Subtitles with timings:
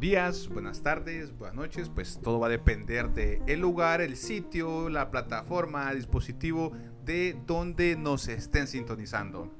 [0.00, 4.88] días, buenas tardes, buenas noches, pues todo va a depender de el lugar, el sitio,
[4.88, 6.72] la plataforma, el dispositivo
[7.04, 9.52] de donde nos estén sintonizando.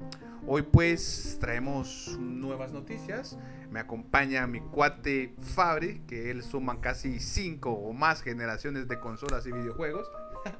[0.47, 3.37] Hoy pues traemos nuevas noticias.
[3.69, 9.45] Me acompaña mi cuate Fabri, que él suma casi cinco o más generaciones de consolas
[9.45, 10.09] y videojuegos.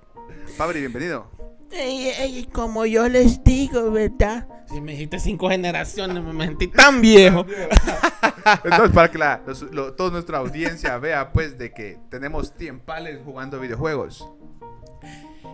[0.58, 1.51] Fabri, bienvenido.
[1.72, 4.48] Ey, ey, como yo les digo, ¿verdad?
[4.68, 7.46] Si me dijiste cinco generaciones, me sentí tan viejo.
[8.64, 13.20] Entonces, para que la, los- lo- toda nuestra audiencia vea, pues, de que tenemos tiempales
[13.24, 14.28] jugando videojuegos.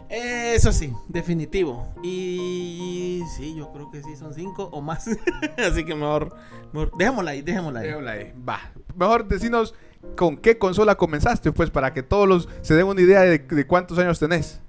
[0.09, 1.93] Eso sí, definitivo.
[2.01, 5.07] Y sí, yo creo que sí, son cinco o más.
[5.57, 6.35] Así que mejor,
[6.71, 7.85] mejor dejémosla ahí, dejémosla ahí.
[7.87, 8.33] Dejémosla ahí.
[8.47, 8.59] Va.
[8.95, 9.73] Mejor decinos
[10.15, 13.67] con qué consola comenzaste, pues, para que todos los se den una idea de, de
[13.67, 14.61] cuántos años tenés.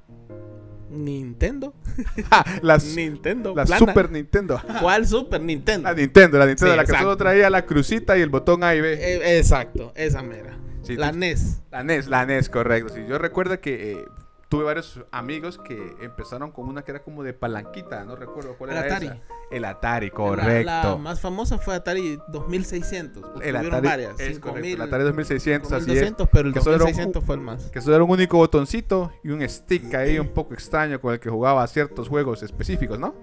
[0.98, 1.72] Nintendo.
[2.62, 3.54] La, Nintendo.
[3.54, 3.78] la plana.
[3.78, 4.60] Super Nintendo.
[4.80, 5.88] ¿Cuál Super Nintendo?
[5.88, 7.04] La Nintendo, la Nintendo, Sí, la que exacto.
[7.04, 8.92] solo traía la crucita y el botón A y B.
[8.94, 10.56] Eh, exacto, esa mera.
[10.82, 11.60] Sí, la tú- NES.
[11.70, 12.94] La NES, la NES, correcto.
[12.94, 14.04] Sí, yo recuerdo que eh,
[14.48, 18.70] tuve varios amigos que empezaron con una que era como de palanquita, no recuerdo cuál
[18.70, 19.06] El era Atari.
[19.06, 19.18] esa.
[19.50, 20.64] El Atari, correcto.
[20.64, 23.22] la más famosa fue Atari 2600.
[23.32, 24.20] porque el Atari, varias.
[24.20, 25.86] es 5000, correcto, el Atari 2600, así es.
[25.86, 27.64] 5200, pero el que solo era un- 2600 fue el más.
[27.70, 31.20] Que solo era un único botoncito y un stick ahí un poco extraño con el
[31.20, 33.14] que jugaba ciertos juegos específicos, ¿no?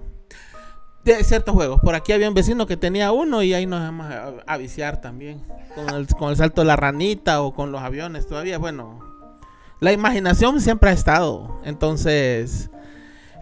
[1.03, 1.79] De ciertos juegos.
[1.81, 5.01] Por aquí había un vecino que tenía uno y ahí nos vamos a, a viciar
[5.01, 5.43] también.
[5.75, 8.25] Con el, con el salto de la ranita o con los aviones.
[8.27, 9.04] Todavía, bueno.
[9.79, 11.61] La imaginación siempre ha estado.
[11.63, 12.69] Entonces,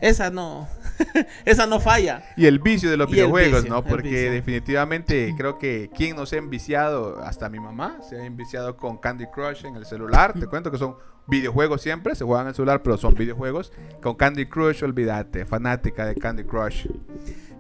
[0.01, 0.67] esa no.
[1.45, 2.23] esa no falla.
[2.35, 3.83] Y el vicio de los Y videojuegos, vicio, ¿no?
[3.83, 8.75] Porque definitivamente creo que quien no se ha enviciado, hasta mi mamá, se ha enviciado
[8.77, 10.33] con Candy Crush en el celular.
[10.33, 10.95] Te cuento que son
[11.27, 13.71] videojuegos siempre, se juegan en el celular, pero son videojuegos.
[14.01, 16.87] Con Candy Crush, olvídate, fanática de Candy Crush.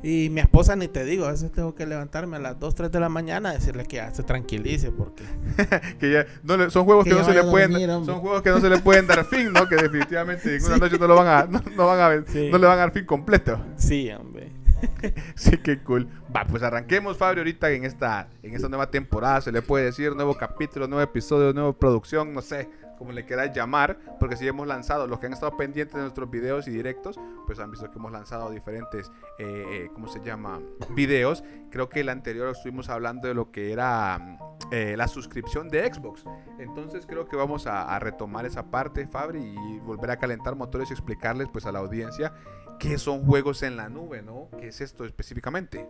[0.03, 1.25] Y mi esposa ni te digo.
[1.25, 3.95] A veces tengo que levantarme a las 2, 3 de la mañana a decirle que
[3.97, 4.91] ya se tranquilice.
[4.91, 5.23] Porque.
[5.99, 8.41] que ya no le- son juegos que, Que no se le pueden dormir, son juegos
[8.41, 9.67] que no se le pueden dar fin, ¿no?
[9.67, 12.49] Que definitivamente en una noche no lo van a no, no van a ver- Sí.
[12.51, 13.59] no le van a dar fin completo.
[13.77, 14.51] Sí, hombre.
[15.35, 16.09] Sí, qué cool.
[16.35, 20.13] Va, pues arranquemos, Fabio, ahorita en esta, en esta nueva temporada, se le puede decir,
[20.13, 22.67] nuevo capítulo, nuevo episodio, nueva producción, no sé,
[23.03, 26.29] como le quieras llamar, porque si hemos lanzado, los que han estado pendientes de nuestros
[26.29, 30.61] videos y directos, pues han visto que hemos lanzado diferentes, eh, eh, ¿cómo se llama?
[30.91, 31.43] Videos.
[31.69, 34.37] Creo que el anterior estuvimos hablando de lo que era mm,
[34.71, 36.23] eh, la suscripción de Xbox.
[36.59, 40.89] Entonces creo que vamos a, a retomar esa parte, Fabri, y volver a calentar motores
[40.89, 42.31] y explicarles pues a la audiencia
[42.79, 44.49] qué son juegos en la nube, ¿no?
[44.59, 45.87] ¿Qué es esto específicamente?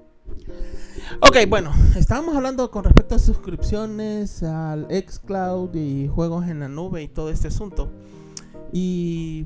[1.21, 7.01] Ok, bueno, estábamos hablando con respecto a suscripciones al xCloud y juegos en la nube
[7.01, 7.91] y todo este asunto.
[8.71, 9.45] Y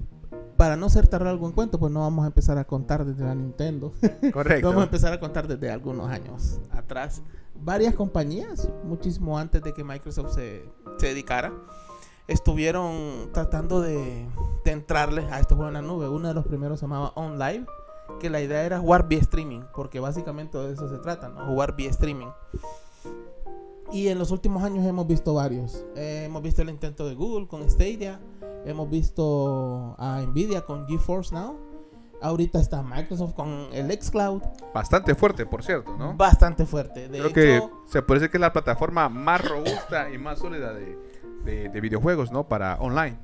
[0.56, 3.24] para no ser tan largo en cuento, pues no vamos a empezar a contar desde
[3.24, 3.94] la Nintendo.
[4.34, 4.68] Correcto.
[4.68, 7.22] vamos a empezar a contar desde algunos años atrás.
[7.60, 10.64] Varias compañías, muchísimo antes de que Microsoft se,
[10.98, 11.52] se dedicara,
[12.28, 14.28] estuvieron tratando de,
[14.64, 16.10] de entrarle a estos juegos en la nube.
[16.10, 17.66] Uno de los primeros se llamaba OnLive,
[18.20, 21.46] que la idea era jugar vía streaming, porque básicamente de eso se trata, ¿no?
[21.46, 22.28] Jugar vía streaming.
[23.92, 25.86] Y en los últimos años hemos visto varios.
[25.96, 28.20] Eh, hemos visto el intento de Google con Stadia.
[28.66, 31.58] Hemos visto a Nvidia con GeForce Now.
[32.22, 34.42] Ahorita está Microsoft con el xCloud.
[34.74, 36.16] Bastante fuerte, por cierto, ¿no?
[36.16, 37.08] Bastante fuerte.
[37.08, 40.74] De Creo hecho, que se parece que es la plataforma más robusta y más sólida
[40.74, 40.98] de,
[41.48, 42.48] de- de videojuegos, ¿no?
[42.48, 43.18] Para online.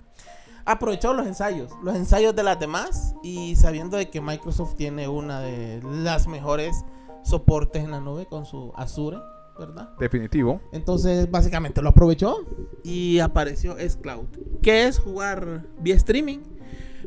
[0.66, 1.72] aprovechó los ensayos.
[1.84, 3.16] Los ensayos de las demás.
[3.22, 6.86] Y sabiendo de que Microsoft tiene una de las mejores
[7.24, 9.18] soportes en la nube con su Azure,
[9.60, 9.90] ¿verdad?
[10.00, 10.62] Definitivo.
[10.72, 12.38] Entonces, básicamente lo aprovechó
[12.82, 14.26] y apareció xCloud.
[14.62, 16.40] ¿Qué es jugar vía streaming?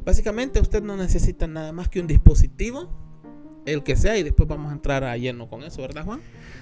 [0.04, 2.88] Básicamente, usted no necesita nada más que un dispositivo,
[3.66, 6.21] el que sea, y después vamos a entrar a lleno con eso, ¿verdad, Juan?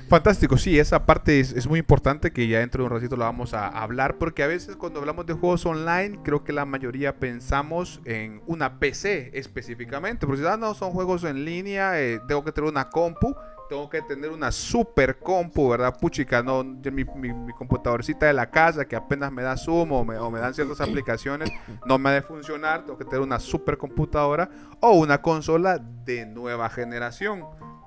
[0.09, 3.55] Fantástico, sí, esa parte es, muy importante que ya dentro de un ratito la vamos
[3.55, 8.03] a hablar porque a veces cuando hablamos de juegos online creo que la mayoría pensamos
[8.05, 12.53] en una PC específicamente, porque si ah, no son juegos en línea, eh, tengo que
[12.53, 13.35] tener una compu,
[13.75, 15.99] tengo que tener una super compu, ¿verdad?
[15.99, 20.05] Puchica, no, mi, mi, mi computadorcita de la casa que apenas me da Zoom o
[20.05, 21.51] me, o me dan ciertas aplicaciones,
[21.85, 24.49] no me ha de funcionar, tengo que tener una super computadora
[24.79, 27.45] o una consola de nueva generación.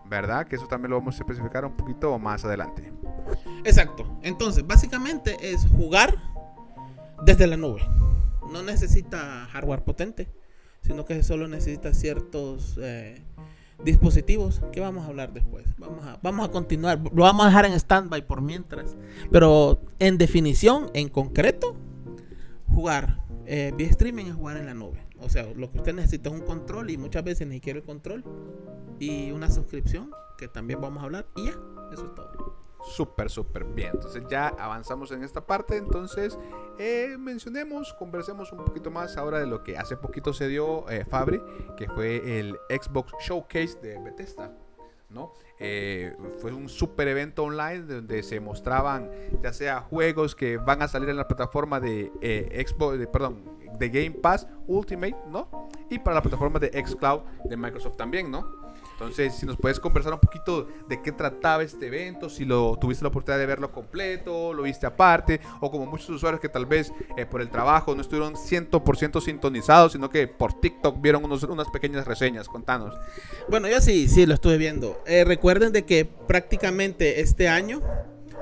[0.09, 0.47] ¿Verdad?
[0.47, 2.93] Que eso también lo vamos a especificar un poquito más adelante.
[3.65, 4.17] Exacto.
[4.23, 6.15] Entonces, básicamente es jugar
[7.23, 7.85] desde la nube.
[8.49, 10.29] No necesita hardware potente,
[10.81, 13.21] sino que solo necesita ciertos eh,
[13.83, 15.65] dispositivos que vamos a hablar después.
[15.77, 16.99] Vamos a, vamos a continuar.
[17.13, 18.95] Lo vamos a dejar en standby por mientras.
[19.31, 21.75] Pero en definición, en concreto,
[22.73, 25.05] jugar eh, vía streaming es jugar en la nube.
[25.19, 27.85] O sea, lo que usted necesita es un control y muchas veces ni quiere el
[27.85, 28.23] control
[28.99, 31.55] y una suscripción que también vamos a hablar y ya,
[31.91, 32.66] eso es todo.
[32.95, 33.91] Súper, súper bien.
[33.93, 35.77] Entonces ya avanzamos en esta parte.
[35.77, 36.37] Entonces
[36.79, 41.05] eh, mencionemos, conversemos un poquito más ahora de lo que hace poquito se dio eh,
[41.05, 41.41] Fabri,
[41.75, 44.51] que fue el Xbox Showcase de Bethesda.
[45.09, 45.33] ¿no?
[45.59, 49.09] Eh, fue un super evento online donde se mostraban
[49.41, 52.11] ya sea juegos que van a salir en la plataforma de
[52.67, 55.69] Xbox, de, perdón, de Game Pass Ultimate, ¿no?
[55.89, 58.66] Y para la plataforma de Xcloud de Microsoft también, ¿no?
[58.99, 63.03] Entonces, si nos puedes conversar un poquito de qué trataba este evento, si lo tuviste
[63.03, 66.91] la oportunidad de verlo completo, lo viste aparte, o como muchos usuarios que tal vez
[67.15, 72.07] eh, por el trabajo no estuvieron 100% sintonizados, sino que por TikTok vieron unas pequeñas
[72.07, 72.47] reseñas.
[72.47, 72.95] Contanos.
[73.47, 74.99] Bueno, yo sí, sí, lo estuve viendo.
[75.05, 77.81] Eh, recuerden de que prácticamente este año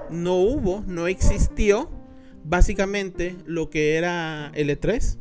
[0.09, 1.89] no hubo, no existió
[2.45, 5.17] básicamente lo que era el E3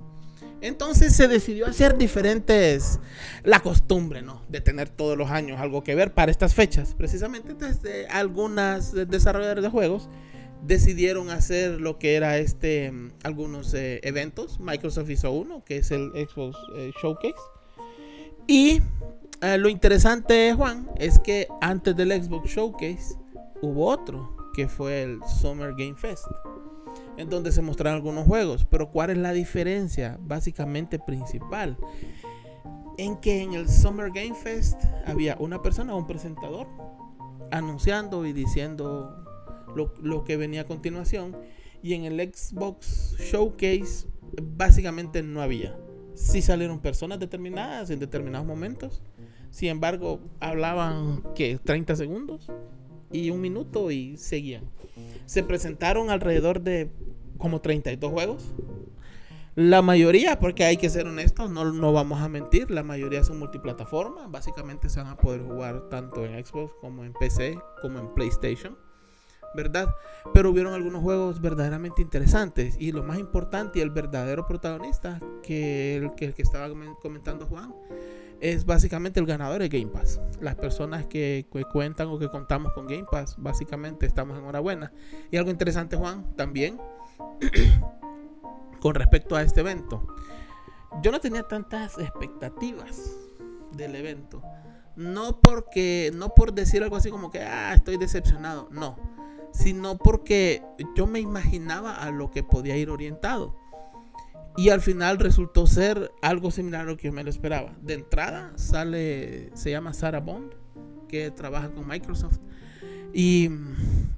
[0.64, 2.99] entonces se decidió hacer diferentes,
[3.43, 4.43] la costumbre, ¿no?
[4.49, 6.94] De tener todos los años algo que ver para estas fechas.
[6.94, 10.08] Precisamente desde algunas desarrolladores de juegos
[10.66, 14.58] decidieron hacer lo que era este, algunos eh, eventos.
[14.58, 17.34] Microsoft hizo uno, que es el Xbox eh, Showcase.
[18.46, 18.81] Y
[19.43, 23.17] eh, lo interesante, Juan, es que antes del Xbox Showcase
[23.60, 26.25] hubo otro, que fue el Summer Game Fest
[27.16, 28.64] en donde se mostraron algunos juegos.
[28.64, 31.76] Pero ¿cuál es la diferencia básicamente principal?
[32.99, 36.66] En que en el Summer Game Fest había una persona, un presentador,
[37.50, 39.25] anunciando y diciendo
[39.75, 41.37] lo, que venía a continuación.
[41.82, 44.08] Y en el Xbox Showcase
[44.43, 45.76] básicamente no había.
[46.14, 49.02] Sí salieron personas determinadas en determinados momentos.
[49.50, 52.50] Sin embargo, hablaban que 30 segundos
[53.14, 54.64] y un minuto y seguían.
[55.25, 56.90] Se presentaron alrededor de
[57.38, 58.52] como 32 juegos.
[59.55, 63.38] La mayoría, porque hay que ser honestos, no, no vamos a mentir, la mayoría son
[63.38, 64.28] multiplataformas.
[64.28, 68.76] Básicamente se van a poder jugar tanto en Xbox como en PC, como en PlayStation.
[69.55, 69.94] ¿verdad?
[70.32, 75.94] Pero hubieron algunos juegos verdaderamente interesantes y lo más importante y el verdadero protagonista que
[75.94, 76.69] el que, que estaba
[77.00, 77.72] comentando Juan
[78.40, 80.20] es básicamente el ganador de Game Pass.
[80.40, 84.92] Las personas que, cuentan o que contamos con Game Pass, básicamente estamos enhorabuena.
[85.31, 86.78] Y algo interesante, Juan, también,
[88.81, 90.06] con respecto a este evento.
[91.02, 93.12] Yo no tenía tantas expectativas
[93.72, 94.42] del evento.
[94.96, 98.69] No porque, no por decir algo así como que, ah, estoy decepcionado.
[98.70, 98.96] No.
[99.52, 100.62] Sino porque
[100.96, 103.56] yo me imaginaba a lo que podía ir orientado.
[104.56, 107.74] Y al final resultó ser algo similar a lo que yo me lo esperaba.
[107.82, 110.52] De entrada sale, se llama Sarah Bond,
[111.08, 112.38] que trabaja con Microsoft.
[113.12, 113.50] Y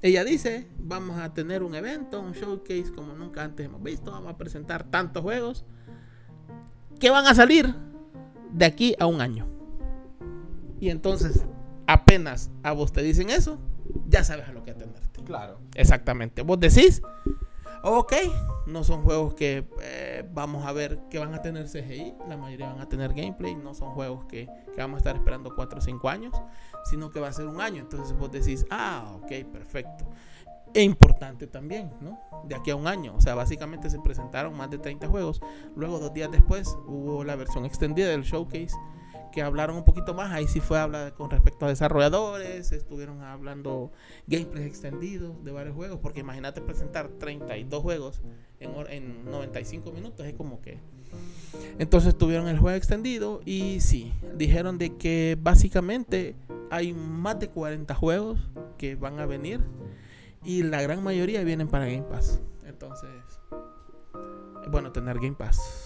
[0.02, 4.10] ella dice, vamos a tener un evento, un showcase como nunca antes hemos visto.
[4.10, 5.64] Vamos a presentar tantos juegos
[6.98, 7.74] que van a salir
[8.52, 9.46] de aquí a un año.
[10.80, 11.44] Y entonces,
[11.86, 13.58] apenas a vos te dicen eso,
[14.08, 15.22] ya sabes a lo que atenderte.
[15.24, 15.58] Claro.
[15.74, 16.42] Exactamente.
[16.42, 17.02] Vos decís,
[17.82, 18.12] ok,
[18.66, 22.68] no son juegos que eh, vamos a ver que van a tener CGI, la mayoría
[22.68, 26.08] van a tener gameplay, no son juegos que, vamos a estar esperando 4 o 5
[26.08, 26.32] años,
[26.84, 27.80] sino que va a ser un año.
[27.80, 30.06] Entonces vos decís, ah, ok, perfecto.
[30.74, 32.20] E importante también, ¿no?
[32.44, 33.14] De aquí a un año.
[33.16, 35.40] O sea, básicamente se presentaron más de 30 juegos.
[35.74, 38.76] Luego, dos días después, hubo la versión extendida del showcase
[39.32, 40.32] que hablaron un poquito más.
[40.32, 43.92] Ahí sí fue hablar con respecto a desarrolladores, estuvieron hablando
[44.26, 48.20] gameplays extendidos de varios juegos, porque imagínate presentar 32 juegos
[48.60, 50.78] en, en 95 minutos, es como que...
[51.78, 56.34] Entonces tuvieron el juego extendido y sí, dijeron de que básicamente
[56.70, 58.40] hay más de 40 juegos
[58.76, 59.60] que van a venir
[60.44, 62.40] y la gran mayoría vienen para Game Pass.
[62.66, 63.10] Entonces,
[64.70, 65.85] bueno tener Game Pass.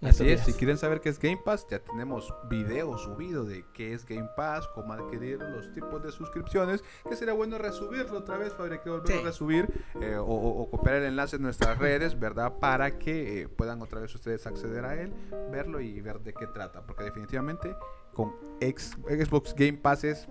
[0.00, 3.94] Así es, si quieren saber qué es Game Pass, ya tenemos video subido de qué
[3.94, 8.52] es Game Pass, cómo adquirir los tipos de suscripciones, que sería bueno resubirlo otra vez,
[8.52, 9.68] para que volver a resubir
[10.00, 12.58] eh, o, copiar el enlace en nuestras redes, ¿verdad?
[12.60, 15.12] Para que eh, puedan otra vez ustedes acceder a él,
[15.50, 17.76] verlo y ver de qué trata, porque definitivamente
[18.14, 20.28] con Xbox Game Pass es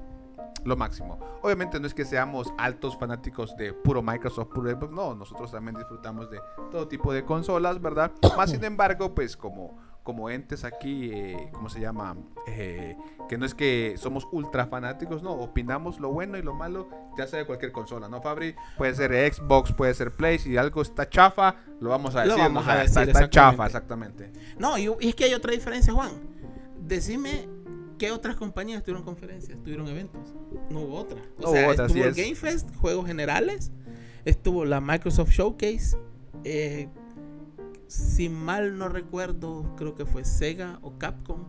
[0.63, 1.20] lo máximo.
[1.41, 5.75] Obviamente no es que seamos altos fanáticos de puro Microsoft, puro Xbox, no, nosotros también
[5.75, 6.39] disfrutamos de
[6.72, 8.12] todo tipo de consolas, ¿verdad?
[8.38, 12.17] Más sin embargo, pues como, como entes aquí, eh, ¿cómo se llama?
[12.48, 12.98] Eh,
[13.29, 17.27] que no es que somos ultra fanáticos, no, opinamos lo bueno y lo malo, ya
[17.27, 18.56] sea de cualquier consola, ¿no, Fabri?
[18.77, 22.67] Puede ser Xbox, puede ser Play, si algo está chafa, lo vamos a decir, vamos
[22.67, 24.32] a decir está, chafa, exactamente.
[24.58, 26.12] No, y es que hay otra diferencia, Juan.
[26.79, 27.57] Decime
[27.98, 29.58] ¿Qué otras compañías tuvieron conferencias?
[29.63, 30.34] ¿Tuvieron eventos?
[30.70, 31.22] No hubo otra.
[31.42, 33.72] O sea, estuvo el Game Fest, juegos generales.
[34.25, 35.98] Estuvo la Microsoft Showcase.
[36.44, 36.89] Eh,
[37.88, 41.46] si mal no recuerdo, creo que fue Sega o Capcom,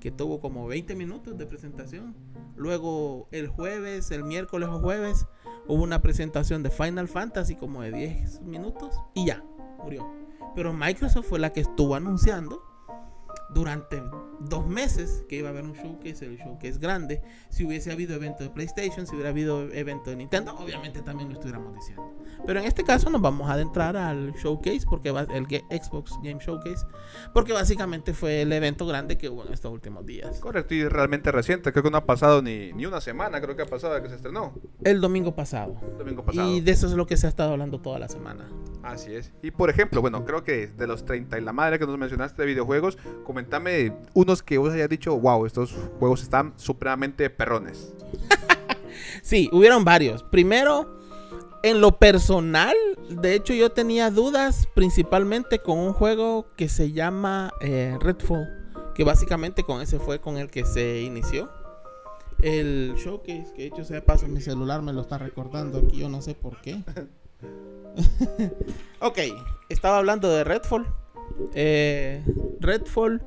[0.00, 2.14] que tuvo como 20 minutos de presentación.
[2.56, 5.26] Luego el jueves, el miércoles o jueves,
[5.66, 9.44] hubo una presentación de Final Fantasy como de 10 minutos y ya,
[9.82, 10.10] murió.
[10.54, 12.62] Pero Microsoft fue la que estuvo anunciando
[13.54, 14.02] durante
[14.40, 17.22] dos meses que iba a haber un showcase, el showcase grande.
[17.48, 21.34] Si hubiese habido evento de PlayStation, si hubiera habido evento de Nintendo, obviamente también lo
[21.34, 22.12] estuviéramos diciendo.
[22.46, 26.38] Pero en este caso nos vamos a adentrar al showcase, porque va el Xbox Game
[26.40, 26.86] Showcase,
[27.32, 30.40] porque básicamente fue el evento grande que hubo en estos últimos días.
[30.40, 33.62] Correcto, y realmente reciente, creo que no ha pasado ni, ni una semana, creo que
[33.62, 34.54] ha pasado que se estrenó.
[34.82, 35.76] El domingo pasado.
[35.98, 36.50] domingo pasado.
[36.50, 38.48] Y de eso es lo que se ha estado hablando toda la semana.
[38.82, 39.32] Así es.
[39.42, 42.42] Y por ejemplo, bueno, creo que de los 30 y la madre que nos mencionaste
[42.42, 42.98] de videojuegos,
[43.42, 47.92] comentame unos que vos hayas dicho, wow, estos juegos están supremamente perrones.
[49.22, 50.22] sí, hubieron varios.
[50.22, 50.96] Primero,
[51.64, 52.76] en lo personal,
[53.08, 58.46] de hecho yo tenía dudas principalmente con un juego que se llama eh, Redfall,
[58.94, 61.50] que básicamente con ese fue con el que se inició.
[62.40, 66.08] El showcase, que de hecho se paso mi celular me lo está recordando aquí, yo
[66.08, 66.82] no sé por qué.
[69.00, 69.18] ok,
[69.68, 70.86] estaba hablando de Redfall.
[71.54, 72.24] Eh,
[72.60, 73.22] Redfall,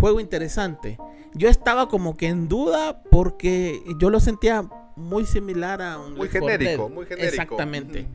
[0.00, 0.98] juego interesante.
[1.34, 6.14] Yo estaba como que en duda porque yo lo sentía muy similar a un...
[6.14, 7.28] Muy genérico, muy genérico.
[7.28, 8.06] Exactamente.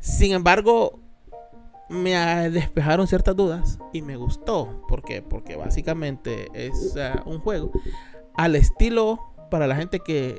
[0.00, 0.98] Sin embargo,
[1.88, 2.12] me
[2.50, 4.82] despejaron ciertas dudas y me gustó.
[4.88, 5.22] ¿Por qué?
[5.22, 7.70] Porque básicamente es uh, un juego
[8.34, 9.20] al estilo
[9.50, 10.38] para la gente que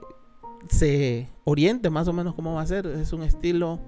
[0.69, 2.85] se oriente más o menos cómo va a ser.
[2.85, 3.79] Es un estilo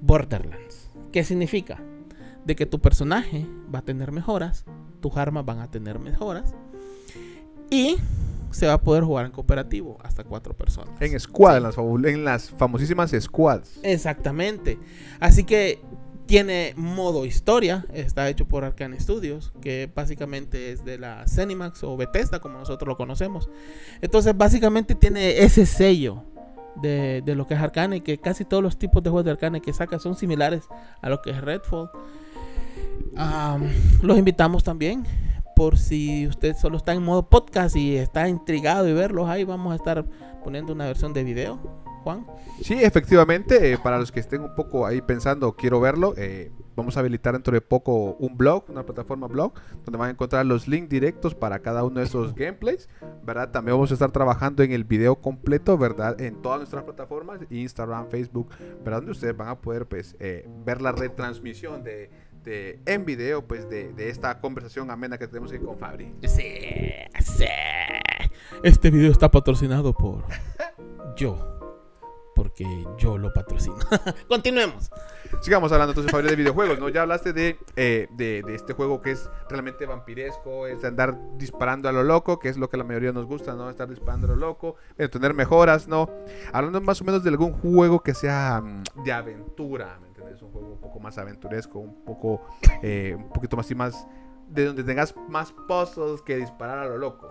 [0.00, 0.90] Borderlands.
[1.12, 1.80] ¿Qué significa?
[2.44, 4.64] De que tu personaje va a tener mejoras,
[5.00, 6.54] tus armas van a tener mejoras
[7.70, 7.96] y
[8.50, 10.94] se va a poder jugar en cooperativo hasta cuatro personas.
[11.00, 11.56] En squad,
[12.06, 13.80] en, las famosísimas squads.
[13.82, 14.78] Exactamente.
[15.18, 15.80] Así que
[16.26, 21.96] tiene modo historia, está hecho por Arcane Studios, que básicamente es de la Cenimax o
[21.96, 23.50] Bethesda, como nosotros lo conocemos.
[24.00, 26.22] Entonces, básicamente tiene ese sello
[26.80, 29.72] de, lo que es Arcane, que casi todos los tipos de juegos de Arcane que
[29.72, 30.64] saca son similares
[31.02, 31.90] a lo que es Redfall.
[34.02, 35.04] Los invitamos también
[35.54, 39.72] por si usted solo está en modo podcast y está intrigado y verlos ahí, vamos
[39.72, 40.04] a estar
[40.42, 41.84] poniendo una versión de video.
[42.02, 42.26] Juan.
[42.60, 46.98] Sí, efectivamente, eh, para los que estén un poco ahí pensando, quiero verlo, eh, vamos
[46.98, 50.68] a habilitar dentro de poco un blog, una plataforma blog, donde van a encontrar los
[50.68, 52.90] links directos para cada uno de esos gameplays,
[53.24, 53.50] ¿verdad?
[53.52, 56.20] También vamos a estar trabajando en el video completo, ¿verdad?
[56.20, 58.50] En todas nuestras plataformas, Instagram, Facebook,
[58.84, 58.98] ¿verdad?
[58.98, 62.10] Donde ustedes van a poder, pues, eh, ver la retransmisión de
[62.44, 66.14] este, en video pues de, esta conversación amena que tenemos aquí con Fabri.
[66.24, 66.52] Sí,
[67.20, 67.44] sí.
[68.62, 70.24] Este video está patrocinado por
[71.16, 71.50] yo.
[72.34, 72.66] Porque
[72.98, 73.76] yo lo patrocino.
[74.28, 74.90] Continuemos.
[75.40, 76.88] Sigamos hablando entonces, Fabri, de videojuegos, ¿no?
[76.88, 77.30] Ya hablaste
[77.76, 82.40] eh, de, de, este juego que es realmente vampiresco, es andar disparando a lo loco,
[82.40, 83.70] que es lo que la mayoría nos gusta, ¿no?
[83.70, 86.10] Estar disparando a lo loco, eh, tener mejoras, ¿no?
[86.52, 89.98] Hablando más o menos de algún juego que sea mm, de aventura,
[90.32, 92.42] es un juego un poco más aventuresco, un poco,
[92.82, 94.06] eh, un poquito más y más,
[94.48, 97.28] de donde tengas más puzzles que disparar a lo loco.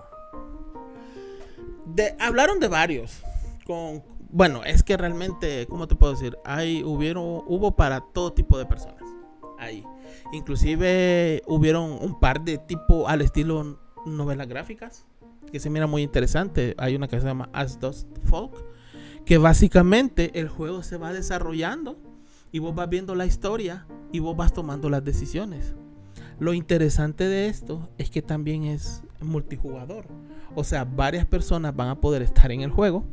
[1.85, 3.23] De, hablaron de varios.
[3.65, 6.37] Con, bueno, es que realmente, ¿cómo te puedo decir?
[6.43, 9.03] Hay, hubieron, hubo para todo tipo de personas.
[9.59, 9.83] Ahí.
[10.31, 15.05] Inclusive hubieron un par de tipo al estilo novelas gráficas
[15.51, 16.73] que se mira muy interesante.
[16.79, 18.53] Hay una que se llama As Dust Folk,
[19.23, 21.97] que básicamente el juego se va desarrollando
[22.53, 25.73] y vos vas viendo la historia y vos vas tomando las decisiones.
[26.39, 30.05] Lo interesante de esto es que también es multijugador.
[30.55, 33.05] O sea, varias personas van a poder estar en el juego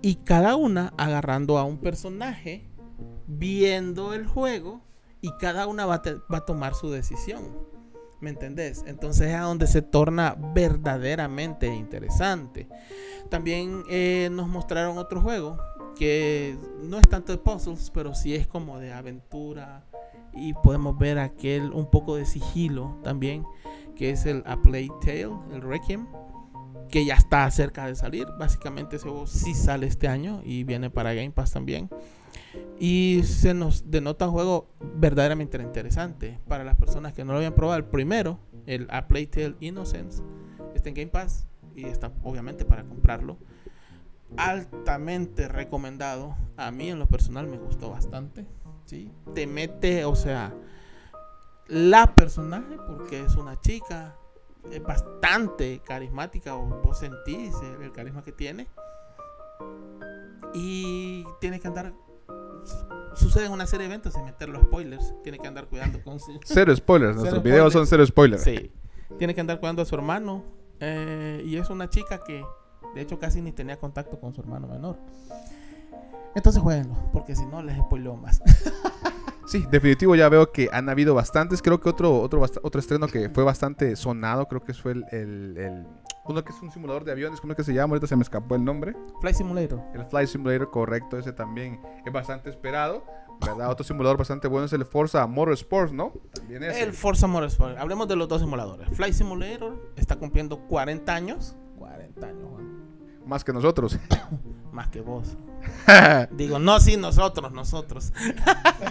[0.00, 2.66] y cada una agarrando a un personaje,
[3.26, 4.80] viendo el juego
[5.20, 7.42] y cada una va a, tomar su decisión.
[8.20, 8.84] ¿Me entendés?
[8.86, 12.68] Entonces es a donde se torna verdaderamente interesante.
[13.28, 15.58] También eh, nos mostraron otro juego
[16.00, 19.84] que no es tanto de puzzles, pero sí es como de aventura
[20.32, 23.44] y podemos ver aquel un poco de sigilo también,
[23.96, 26.06] que es el A Play el Requiem,
[26.88, 28.26] que ya está cerca de salir.
[28.38, 31.90] Básicamente ese juego sí sale este año y viene para Game Pass también.
[32.78, 37.54] Y se nos denota un juego verdaderamente interesante para las personas que no lo habían
[37.54, 37.76] probado.
[37.76, 39.28] El primero, el A Play
[39.60, 40.22] Innocence,
[40.74, 43.36] está en Game Pass y está obviamente para comprarlo
[44.36, 46.36] altamente recomendado.
[46.56, 48.46] A mí en lo personal me gustó bastante.
[48.84, 49.10] ¿sí?
[49.34, 50.54] Te mete, o sea,
[51.68, 54.16] la personaje, porque es una chica,
[54.70, 58.66] es bastante carismática, o vos sentís el, carisma que tiene.
[60.52, 61.94] Y tiene que andar
[63.14, 65.14] suceden una serie de eventos sin meter los spoilers.
[65.22, 66.38] Tiene que andar cuidando con su...
[66.44, 68.42] Cero spoilers, nuestros videos son cero spoilers.
[68.42, 68.72] Sí.
[69.18, 70.44] Tiene que andar cuidando a su hermano.
[70.80, 72.42] Eh, y es una chica que
[72.94, 74.96] de hecho, casi ni tenía contacto con su hermano menor.
[76.34, 78.42] Entonces jueguenlo, porque si no les spoileo más.
[79.46, 81.60] Sí, definitivo, ya veo que han habido bastantes.
[81.60, 85.56] Creo que otro, otro, otro estreno que fue bastante sonado, creo que fue el, el-
[85.58, 85.86] el-
[86.26, 87.94] uno que es un simulador de aviones, ¿cómo es que se llama?
[87.94, 88.94] Ahorita se me escapó el nombre.
[89.20, 89.82] Flight Simulator.
[89.92, 93.04] El Flight Simulator, correcto, ese también es bastante esperado.
[93.44, 93.70] ¿Verdad?
[93.70, 96.12] Otro simulador bastante bueno es el Forza Motorsports, ¿no?
[96.32, 96.82] También ese.
[96.84, 97.76] El Forza Motorsport.
[97.76, 98.88] Hablemos de los dos simuladores.
[98.92, 101.56] Flight Simulator está cumpliendo 40 años.
[102.20, 103.26] 40 años, Juan.
[103.26, 103.98] Más que nosotros.
[104.72, 105.36] Más que vos.
[106.30, 108.12] Digo, no, sí, nosotros, nosotros.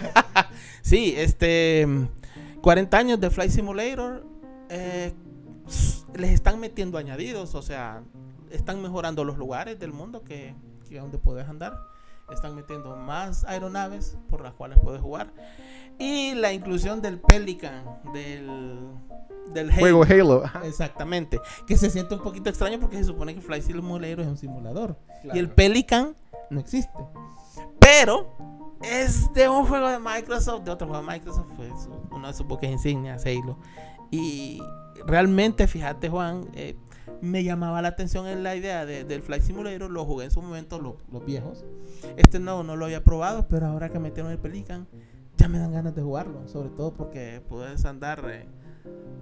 [0.82, 1.86] sí, este.
[2.60, 4.26] 40 años de Flight Simulator.
[4.68, 5.12] eh,
[6.14, 8.02] les están metiendo añadidos, o sea,
[8.50, 10.54] están mejorando los lugares del mundo que,
[10.88, 11.89] que donde puedes andar.
[12.32, 15.32] Están metiendo más aeronaves por las cuales puedes jugar.
[15.98, 18.78] Y la inclusión del Pelican, del,
[19.52, 20.44] del Juego Halo.
[20.44, 20.66] Halo.
[20.66, 21.40] Exactamente.
[21.66, 24.96] Que se siente un poquito extraño porque se supone que Flight Simulator es un simulador.
[25.22, 25.36] Claro.
[25.36, 26.16] Y el Pelican
[26.48, 26.98] no existe.
[27.78, 28.36] Pero
[28.82, 31.70] es de un juego de Microsoft, de otro juego de Microsoft, fue
[32.10, 33.58] uno de sus buques insignias, Halo.
[34.10, 34.62] Y
[35.06, 36.76] realmente, fíjate, Juan, eh,
[37.22, 39.90] me llamaba la atención en la idea de- del Flight Simulator.
[39.90, 41.64] Lo jugué en su momento, lo- los viejos.
[42.16, 44.86] Este nuevo no lo había probado, pero ahora que metieron el Pelican,
[45.36, 46.46] ya me dan ganas de jugarlo.
[46.48, 48.22] Sobre todo porque puedes andar.
[48.30, 48.46] eh,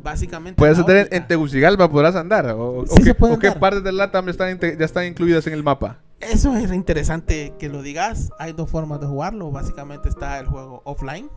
[0.03, 0.57] Básicamente.
[0.57, 2.47] Puedes andar en, en Tegucigalpa, podrás andar.
[2.51, 3.59] ¿O, o Sí qué, o qué andar.
[3.61, 5.99] partes del LATAM están, ya están incluidas en el mapa?
[6.21, 8.31] Eso es interesante que lo digas.
[8.39, 9.51] Hay dos formas de jugarlo.
[9.51, 11.29] Básicamente está el juego offline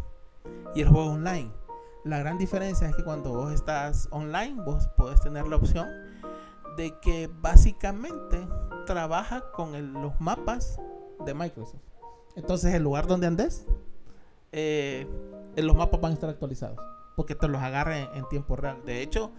[0.75, 1.51] y el juego online.
[2.03, 5.87] La gran diferencia es que cuando vos estás online, vos podés tener la opción
[6.77, 8.47] de que básicamente
[8.85, 10.79] trabaja con los mapas
[11.25, 11.81] de Microsoft.
[12.35, 13.65] Entonces, el lugar donde andes,
[14.51, 15.07] eh,
[15.55, 16.79] los mapas van a estar actualizados.
[17.15, 18.83] Porque te los agarra en tiempo real.
[18.85, 19.31] De hecho,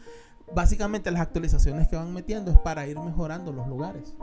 [0.55, 4.15] básicamente las actualizaciones que van metiendo es para ir mejorando los lugares.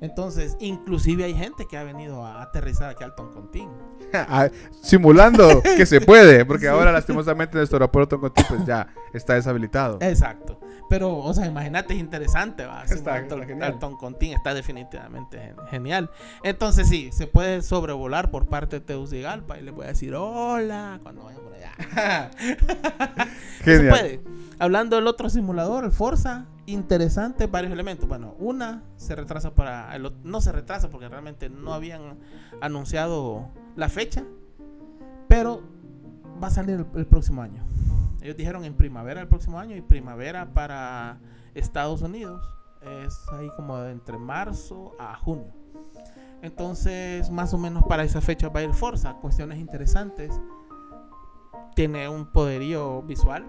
[0.00, 3.68] Entonces, inclusive hay gente que ha venido a aterrizar aquí al Toncontín.
[4.14, 4.48] Ah,
[4.82, 6.68] Simulando que se puede, porque Sí.
[6.68, 9.98] ahora lastimosamente nuestro aeropuerto Toncontín pues ya está deshabilitado.
[10.00, 10.58] Exacto.
[10.88, 12.84] Pero, o sea, imagínate, es interesante, va.
[12.84, 13.34] Está- está
[13.66, 16.10] el Toncontín está definitivamente gen- genial.
[16.42, 20.98] Entonces, sí, se puede sobrevolar por parte de Tegucigalpa y le voy a decir hola
[21.02, 22.30] cuando vayan por allá.
[23.62, 23.90] Se Genial.
[23.90, 24.20] puede.
[24.58, 28.08] Hablando del otro simulador, el Forza, interesante, varios elementos.
[28.08, 29.94] Bueno, una se retrasa para.
[29.96, 32.18] el no se retrasa porque realmente no habían
[32.60, 34.24] anunciado la fecha,
[35.28, 35.62] pero
[36.42, 37.64] va a salir el, el próximo año.
[38.20, 41.18] Ellos dijeron en primavera del próximo año y primavera para
[41.54, 42.42] Estados Unidos
[42.82, 45.52] es ahí como entre marzo a junio.
[46.42, 49.14] Entonces, más o menos para esa fecha va a ir Forza.
[49.14, 50.40] Cuestiones interesantes.
[51.74, 53.44] Tiene un poderío visual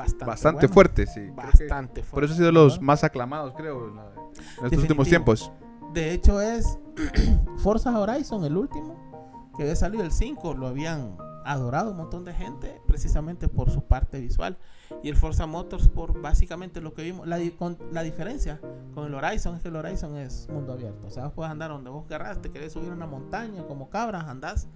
[0.00, 0.74] bastante, Bastante bueno.
[0.74, 1.20] fuerte, sí.
[1.30, 2.10] Bastante fuerte.
[2.14, 4.80] por eso ha sido de los más aclamados, creo, en estos Definitivo.
[4.82, 5.52] últimos tiempos.
[5.92, 6.78] De hecho, es
[7.58, 10.54] Forza Horizon, el último, que había salido el 5.
[10.54, 14.56] Lo habían adorado un montón de gente, precisamente por su parte visual.
[15.02, 18.60] Y el Forza Motorsport, básicamente lo que vimos, la, di- con- la diferencia
[18.94, 21.06] con el Horizon es que el Horizon es mundo abierto.
[21.06, 24.24] O sea, puedes andar donde vos querrás, te querés subir a una montaña como cabras,
[24.26, 24.68] andás.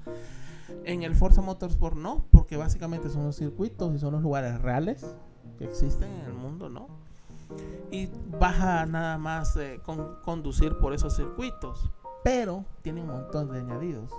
[0.85, 5.05] En el Forza Motorsport no, porque básicamente son los circuitos y son los lugares reales
[5.59, 6.89] que existen en el mundo, ¿no?
[7.91, 8.09] y
[8.41, 11.91] vas a nada más eh, con- conducir por esos circuitos.
[12.25, 14.11] Pero tiene un montón de añadidos.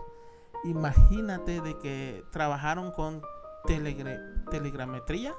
[0.63, 3.21] Imagínate de que trabajaron con
[3.65, 4.19] telegre-
[4.51, 5.33] telegrametría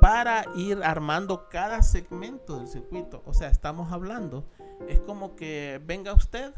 [0.00, 3.22] para ir armando cada segmento del circuito.
[3.24, 4.44] O sea, estamos hablando,
[4.88, 6.54] es como que venga usted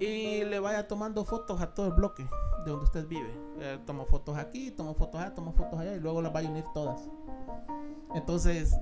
[0.00, 2.24] y le vaya tomando fotos a todo el bloque
[2.64, 3.30] de donde usted vive.
[3.60, 6.42] Eh, tomo fotos aquí, tomo fotos allá, tomo fotos allá y luego las va a
[6.44, 7.08] unir todas.
[8.14, 8.76] Entonces,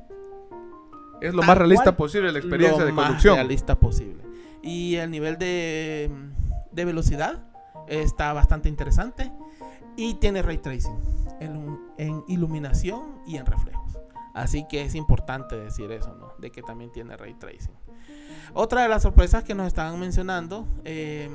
[1.21, 3.35] Es lo más realista cual, posible la experiencia lo de más conducción.
[3.37, 4.23] realista posible.
[4.63, 6.11] Y el nivel de,
[6.73, 7.43] de velocidad
[7.89, 9.31] está bastante interesante
[9.97, 10.97] y tiene ray tracing
[11.41, 13.90] en, en iluminación y en reflejos.
[14.35, 16.33] Así que es importante decir eso, ¿no?
[16.39, 17.75] De que también tiene ray tracing.
[18.55, 21.29] Otra de las sorpresas que nos estaban mencionando, eh,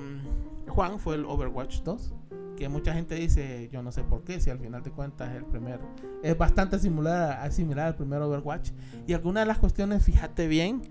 [0.68, 2.14] Juan, fue el Overwatch 2.
[2.58, 5.38] Que mucha gente dice, yo no sé por qué, si al final de cuentas es
[5.38, 5.80] el primer.
[6.24, 8.72] Es bastante similar, similar al primer Overwatch.
[9.08, 10.82] Y algunas de las cuestiones, fíjate bien,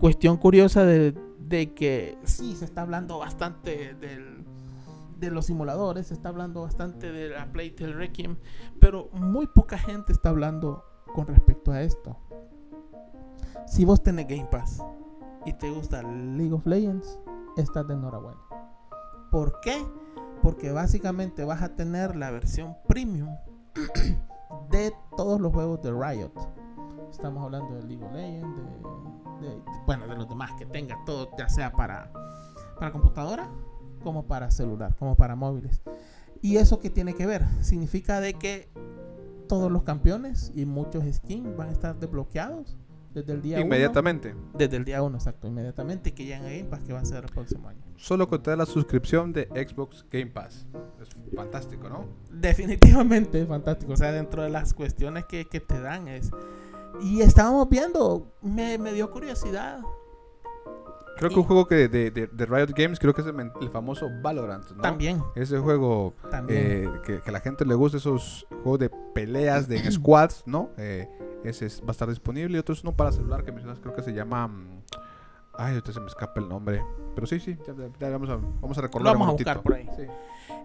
[0.00, 1.14] cuestión curiosa de,
[1.74, 7.46] que sí, se está hablando bastante de los simuladores, se está hablando bastante de la
[7.52, 8.36] Playtale Requiem,
[8.80, 12.16] pero muy poca gente está hablando con respecto a esto.
[13.66, 14.82] Si vos tenés Game Pass
[15.44, 17.18] y te gusta League of Legends,
[17.56, 18.40] estás de enhorabuena.
[19.30, 19.84] ¿Por qué?
[20.42, 23.34] Porque básicamente vas a tener la versión premium
[24.70, 26.32] de todos los juegos de Riot.
[27.10, 28.56] Estamos hablando de League of Legends,
[29.40, 32.12] de, bueno, de los demás que tenga todo, ya sea para,
[32.78, 33.50] para computadora
[34.02, 35.82] como para celular, como para móviles.
[36.42, 37.44] ¿Y eso qué tiene que ver?
[37.60, 38.70] Significa de que
[39.46, 42.76] todos los campeones y muchos skins van a estar desbloqueados
[43.14, 44.32] desde el día Inmediatamente.
[44.32, 47.04] Uno, desde el día 1, exacto, inmediatamente que llegan a Game Pass, que va a
[47.04, 47.80] ser el próximo año.
[47.96, 50.66] Solo con la suscripción de Xbox Game Pass.
[51.00, 52.04] Es fantástico, ¿no?
[52.30, 53.94] Definitivamente es fantástico.
[53.94, 56.30] O sea, dentro de las cuestiones que, que te dan es...
[57.00, 59.80] Y estábamos viendo, me, me dio curiosidad
[61.16, 64.08] Creo que un juego que de, de, de, Riot Games, creo que es el, famoso
[64.22, 64.82] Valorant, ¿no?
[64.82, 65.22] También.
[65.34, 66.14] Ese juego
[66.48, 70.42] eh, que, que, a la gente le gusta, esos juegos de peleas de en squads,
[70.46, 70.70] ¿no?
[70.76, 71.08] Eh,
[71.44, 72.56] ese va a estar disponible.
[72.56, 74.46] Y otro es uno para celular que mencionas, creo que se llama...
[74.48, 74.82] Mm,
[75.54, 76.84] ay, ahorita se me escapa el nombre.
[77.14, 77.56] Pero sí, sí,
[77.98, 79.14] ya, vamos, a, vamos a recordar.
[79.14, 79.88] Lo vamos a buscar por ahí.
[79.96, 80.02] Sí.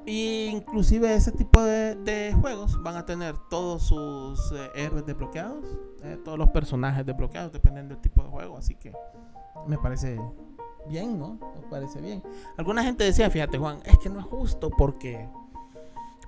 [0.06, 5.66] Y inclusive ese tipo de, de, juegos van a tener todos sus eh, héroes desbloqueados,
[6.04, 8.58] eh, todos los personajes desbloqueados, dependiendo del tipo de juego.
[8.58, 8.92] Así que
[9.68, 10.20] me parece
[10.88, 11.40] bien, ¿no?
[11.56, 12.24] Me parece bien.
[12.58, 15.28] Alguna gente decía, fíjate Juan, es que no es justo porque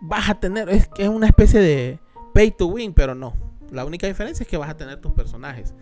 [0.01, 1.99] vas a tener, es que es una especie de
[2.33, 3.33] pay to win, pero no.
[3.71, 5.73] La única diferencia es que vas a tener tus personajes.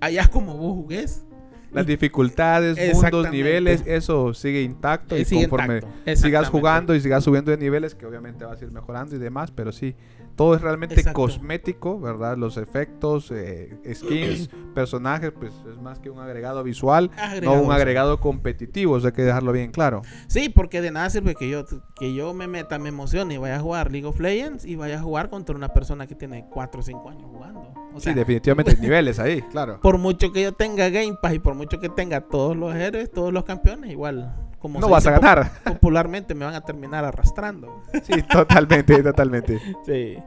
[0.00, 1.24] Allá es como vos jugués.
[1.72, 5.80] Las dificultades, mundos, niveles, eso sigue intacto y, conforme
[6.14, 9.50] sigas jugando y sigas subiendo de niveles, que obviamente vas a ir mejorando y demás,
[9.50, 9.94] pero sí,
[10.36, 12.36] todo es realmente cosmético, ¿verdad?
[12.36, 17.10] Los efectos, eh, skins, personajes, pues es más que un agregado visual,
[17.42, 20.02] no un agregado competitivo, eso hay que dejarlo bien claro.
[20.28, 23.56] Sí, porque de nada sirve que yo, que yo me meta, me emocione y vaya
[23.56, 26.80] a jugar League of Legends y vaya a jugar contra una persona que tiene 4
[26.80, 27.74] o 5 años jugando.
[27.98, 29.78] sí, definitivamente niveles ahí, claro.
[29.82, 33.10] Por mucho que yo tenga Game Pass y por mucho que tenga todos los héroes,
[33.12, 35.50] todos los campeones, igual como no vas a ganar.
[35.64, 37.82] Popularmente me van a terminar arrastrando.
[38.02, 39.60] Sí, totalmente, totalmente.
[39.84, 40.18] Sí.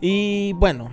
[0.00, 0.88] Y bueno,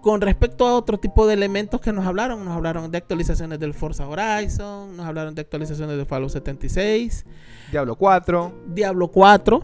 [0.00, 3.74] con respecto a otro tipo de elementos que nos hablaron, nos hablaron de actualizaciones del
[3.74, 7.26] Forza Horizon, nos hablaron de actualizaciones de Fallout 76,
[7.70, 9.62] Diablo 4, Diablo 4,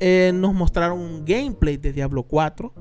[0.00, 2.72] eh, nos mostraron un gameplay de Diablo 4,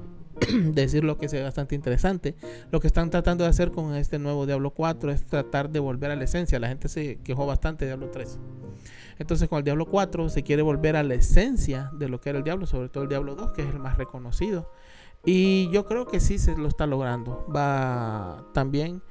[0.73, 2.35] decir lo que es bastante interesante.
[2.71, 6.11] Lo que están tratando de hacer con este nuevo Diablo 4 es tratar de volver
[6.11, 6.59] a la esencia.
[6.59, 8.39] La gente se quejó bastante de Diablo 3.
[9.19, 12.39] Entonces con el Diablo 4 se quiere volver a la esencia de lo que era
[12.39, 14.71] el Diablo, sobre todo el Diablo 2, que es el más reconocido.
[15.23, 17.45] Y yo creo que sí se lo está logrando.
[17.53, 19.03] Va también,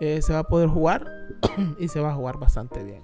[0.00, 1.10] eh, se va a poder jugar
[1.80, 3.02] y se va a jugar bastante bien.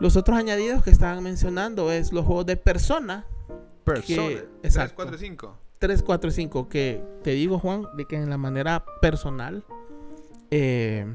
[0.00, 3.26] Los otros añadidos que estaban mencionando es los juegos de persona.
[3.84, 4.42] Persona.
[4.60, 5.67] 3, 4, 5.
[5.78, 6.68] 3, 4, 5.
[6.68, 9.64] Que te digo, Juan, de que en la manera personal
[10.50, 11.06] eh,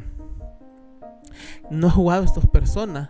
[1.69, 3.09] no he jugado estos personas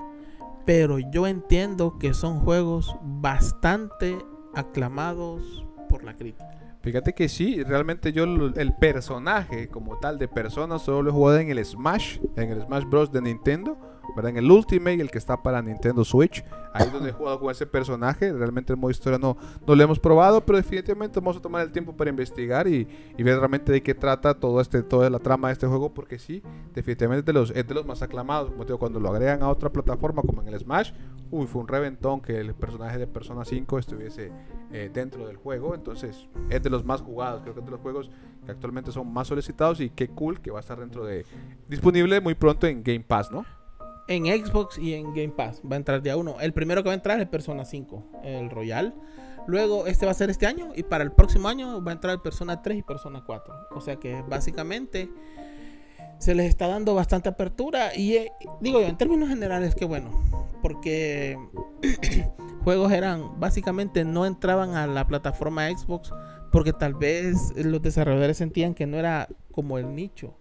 [0.65, 4.17] pero yo entiendo que son juegos bastante
[4.53, 6.49] aclamados por la crítica.
[6.81, 11.39] Fíjate que sí, realmente yo el personaje como tal de persona solo lo he jugado
[11.39, 13.11] en el Smash, en el Smash Bros.
[13.11, 13.77] de Nintendo
[14.15, 14.31] ¿verdad?
[14.31, 17.51] En el Ultimate, el que está para Nintendo Switch, ahí es donde he jugado con
[17.51, 18.31] ese personaje.
[18.31, 21.71] Realmente el modo historia no, no lo hemos probado, pero definitivamente vamos a tomar el
[21.71, 22.87] tiempo para investigar y,
[23.17, 26.43] ver realmente de qué trata todo este, toda la trama de este juego, porque sí,
[26.73, 28.51] definitivamente es de los, es de los más aclamados.
[28.51, 30.91] Como digo, cuando lo agregan a otra plataforma como en el Smash,
[31.31, 34.31] uy, fue un reventón que el personaje de Persona 5 estuviese
[34.71, 35.73] eh, dentro del juego.
[35.73, 38.11] Entonces, es de los más jugados, creo que es de los juegos
[38.45, 41.25] que actualmente son más solicitados y qué cool que va a estar dentro de
[41.69, 43.45] disponible muy pronto en Game Pass, ¿no?
[44.07, 45.61] En Xbox y en Game Pass.
[45.69, 46.39] Va a entrar día uno.
[46.39, 48.93] El primero que va a entrar es el Persona 5, el Royal.
[49.47, 50.71] Luego, este va a ser este año.
[50.75, 53.53] Y para el próximo año va a entrar el Persona 3 y Persona 4.
[53.71, 55.09] O sea que básicamente
[56.19, 57.95] se les está dando bastante apertura.
[57.95, 60.11] Y eh, digo yo, en términos generales, que bueno.
[60.61, 61.37] Porque
[62.63, 66.13] juegos eran, básicamente no entraban a la plataforma Xbox.
[66.51, 70.35] Porque tal vez los desarrolladores sentían que no era como el nicho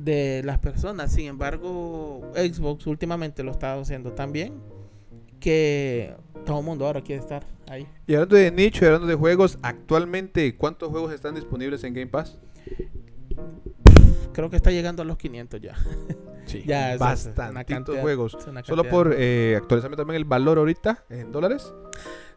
[0.00, 1.12] de las personas.
[1.12, 4.54] Sin embargo, Xbox últimamente lo está haciendo tan bien
[5.38, 7.86] que todo el mundo ahora quiere estar ahí.
[8.06, 12.38] Y hablando de nicho, hablando de juegos, actualmente, ¿cuántos juegos están disponibles en Game Pass?
[14.32, 15.76] Creo que está llegando a los 500 ya.
[16.46, 18.36] Sí, ya bastantitos juegos.
[18.64, 21.72] Solo por eh, actualizarme también el valor ahorita en dólares.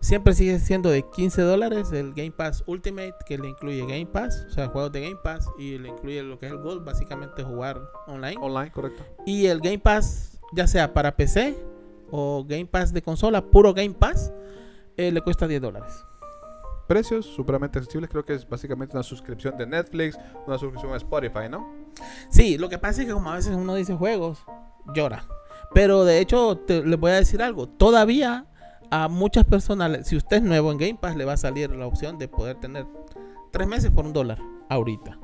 [0.01, 4.45] Siempre sigue siendo de 15 dólares el Game Pass Ultimate, que le incluye Game Pass,
[4.49, 7.43] o sea, juegos de Game Pass, y le incluye lo que es el Gold, básicamente
[7.43, 8.35] jugar online.
[8.39, 9.03] Online, correcto.
[9.25, 11.55] Y el Game Pass, ya sea para PC
[12.11, 14.31] o Game Pass de consola, puro Game Pass,
[14.97, 16.05] eh, le cuesta 10 dólares.
[16.87, 21.47] Precios superamente accesibles, creo que es básicamente una suscripción de Netflix, una suscripción a Spotify,
[21.49, 21.65] ¿no?
[22.29, 24.43] Sí, lo que pasa es que como a veces uno dice juegos,
[24.93, 25.23] llora.
[25.73, 28.47] Pero de hecho, te, les voy a decir algo, todavía
[28.91, 31.87] a muchas personas, si usted es nuevo en Game Pass, le va a salir la
[31.87, 32.85] opción de poder tener
[33.51, 35.17] tres meses por un dólar ahorita.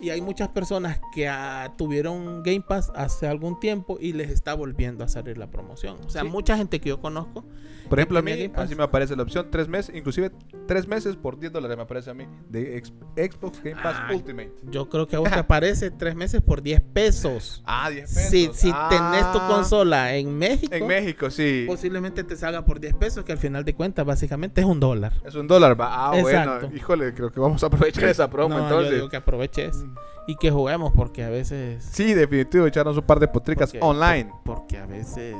[0.00, 4.54] Y hay muchas personas que ah, tuvieron Game Pass hace algún tiempo y les está
[4.54, 5.96] volviendo a salir la promoción.
[6.06, 6.28] O sea, Sí.
[6.28, 7.44] mucha gente que yo conozco.
[7.88, 10.30] Por ejemplo, a mí así me aparece la opción tres meses, inclusive
[10.66, 12.82] tres meses por 10 dólares me aparece a mí de
[13.16, 13.96] Xbox Game Pass.
[14.14, 14.52] Ultimate.
[14.70, 17.62] Yo creo que a vos te aparece tres meses por 10 pesos.
[17.66, 18.30] Ah, 10 pesos.
[18.30, 18.88] Si, si Ah.
[18.90, 21.64] tenés tu consola en México, En México, sí.
[21.66, 25.12] posiblemente te salga por 10 pesos, que al final de cuentas básicamente es un dólar.
[25.24, 26.10] Es un dólar, va.
[26.10, 26.60] Ah, Exacto.
[26.60, 26.76] bueno.
[26.76, 28.94] Híjole, creo que vamos a aprovechar esa promo No, yo entonces.
[28.94, 29.84] digo que aproveches
[30.26, 31.82] y que juguemos porque a veces...
[31.90, 34.30] Sí, definitivo, echarnos un par de potricas porque- online.
[34.44, 35.34] por- porque a veces...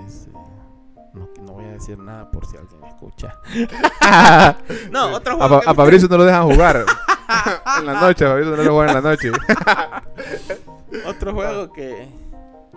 [1.19, 3.39] no, no voy a decir nada por si alguien escucha.
[4.91, 6.85] No, otro A, juego Fa- que a Fabricio no lo dejan jugar.
[7.81, 9.31] en la noche, a Fabricio no lo juegan en la noche.
[11.07, 12.09] Otro juego que...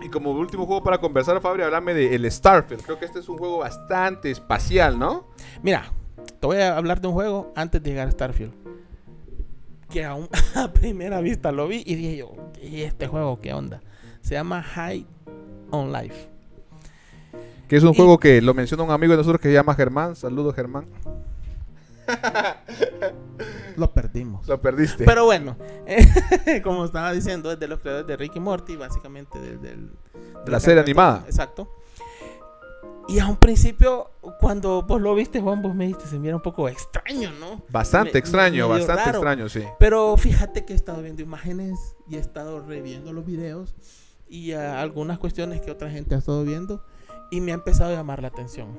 [0.02, 2.82] y como último juego para conversar, Fabri, háblame de el Starfield.
[2.82, 5.28] Creo que este es un juego bastante espacial, ¿no?
[5.62, 5.92] Mira,
[6.40, 8.52] te voy a hablar de un juego antes de llegar a Starfield.
[9.88, 13.80] Que aún a primera vista lo vi y dije yo, ¿y este juego qué onda?
[14.20, 15.06] Se llama High
[15.70, 16.28] on Life.
[17.72, 19.74] Que es un Y- juego que lo menciona un amigo de nosotros que se llama
[19.74, 20.14] Germán.
[20.14, 20.84] Saludos, Germán.
[23.78, 24.46] Lo perdimos.
[24.46, 25.04] Lo perdiste.
[25.06, 25.56] Pero bueno,
[25.86, 29.90] eh, como estaba diciendo, es de los creadores de Ricky Morty, básicamente del, del-
[30.44, 30.82] De la serie caricatura.
[30.82, 31.24] animada.
[31.26, 31.70] Exacto.
[33.08, 36.42] Y a un principio, cuando vos lo viste, Juan, vos me dijiste, se mira un
[36.42, 37.62] poco extraño, ¿no?
[37.70, 39.18] bastante me- extraño, bastante raro.
[39.20, 39.62] extraño, sí.
[39.78, 43.74] Pero fíjate que he estado viendo imágenes y he estado reviendo los videos
[44.28, 46.84] y ah, algunas cuestiones que otra gente ha estado viendo
[47.32, 48.78] y me ha empezado a llamar la atención.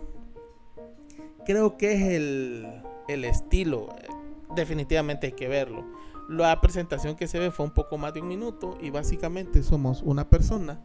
[1.45, 4.07] Creo que es el, el estilo, eh,
[4.55, 5.83] definitivamente hay que verlo.
[6.29, 10.01] La presentación que se ve fue un poco más de un minuto y básicamente somos
[10.03, 10.79] una persona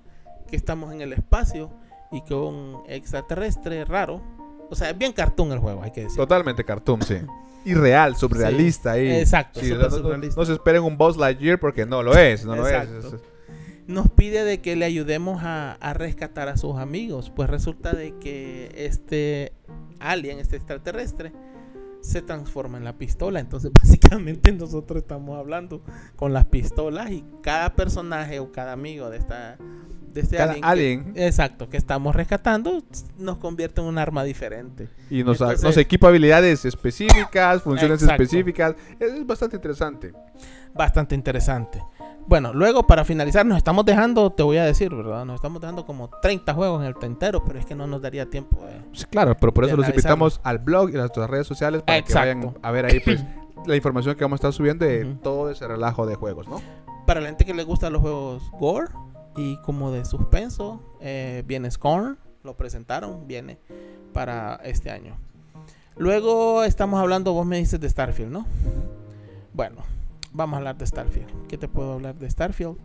[0.48, 1.70] que estamos en el espacio
[2.10, 4.20] y que un extraterrestre raro.
[4.70, 6.16] O sea, es bien cartoon el juego, hay que decir.
[6.16, 7.18] Totalmente cartoon, sí.
[7.64, 9.08] Irreal, surrealista ahí.
[9.10, 12.56] Exacto, Sí, no, no- no se esperen un Buzz Lightyear porque no lo es, no
[12.56, 12.88] lo es.
[12.88, 13.20] Es- es-
[13.88, 17.30] nos pide de que le ayudemos a, a rescatar a sus amigos.
[17.34, 19.52] Pues resulta de que este
[19.98, 21.32] alien, este extraterrestre,
[22.00, 23.40] se transforma en la pistola.
[23.40, 25.82] Entonces básicamente nosotros estamos hablando
[26.14, 29.56] con las pistolas y cada personaje o cada amigo de esta
[30.12, 32.82] de este Cada alien, que- exacto que estamos rescatando
[33.18, 34.88] nos convierte en un arma diferente.
[35.10, 38.22] Y nos, Entonces- nos equipa habilidades específicas, funciones Exacto.
[38.22, 38.74] específicas.
[38.98, 40.12] Es, es bastante interesante.
[40.74, 41.82] Bastante interesante.
[42.28, 45.24] Bueno, luego para finalizar nos estamos dejando, te voy a decir, ¿verdad?
[45.24, 48.28] Nos estamos dejando como 30 juegos en el tintero, pero es que no nos daría
[48.28, 48.60] tiempo.
[48.66, 51.82] de- Sí, claro, pero por eso los invitamos al blog y a nuestras redes sociales
[51.82, 53.24] para que vayan a ver ahí pues
[53.66, 56.60] la información que vamos a estar subiendo de todo ese relajo de juegos, ¿no?
[57.06, 58.88] Para la gente que le gustan los juegos gore
[59.34, 63.58] y como de suspenso, eh, viene Scorn, lo presentaron, viene
[64.12, 65.16] para este año.
[65.96, 68.46] Luego estamos hablando, vos me dices de Starfield, ¿no?
[69.54, 69.76] Bueno,
[70.38, 71.48] vamos a hablar de Starfield.
[71.48, 72.78] ¿Qué te puedo hablar de Starfield?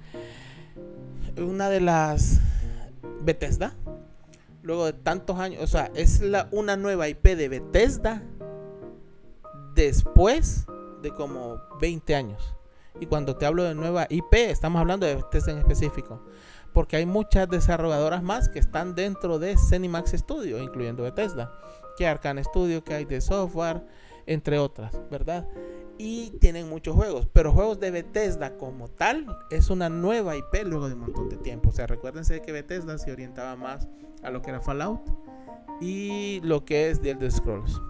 [1.38, 2.42] Una de las
[3.22, 3.76] Bethesda.
[4.64, 8.24] Luego de tantos años, o sea, es la, una nueva IP de Bethesda
[9.76, 10.66] después
[11.04, 12.56] de como 20 años.
[13.00, 16.26] Y cuando te hablo de nueva IP, estamos hablando de Bethesda en específico.
[16.74, 21.52] Porque hay muchas desarrolladoras más que están dentro de Cenimax Studio, incluyendo Bethesda.
[21.98, 23.84] Que Arcane Studio, que hay de software,
[24.26, 25.48] entre otras, ¿verdad?
[25.98, 27.28] Y tienen muchos juegos.
[27.32, 31.38] Pero juegos de Bethesda como tal es una nueva IP luego de un montón de
[31.38, 31.70] tiempo.
[31.70, 33.88] O sea, recuérdense que Bethesda se orientaba más
[34.24, 35.02] a lo que era Fallout
[35.80, 37.82] y lo que es The Elder Scrolls.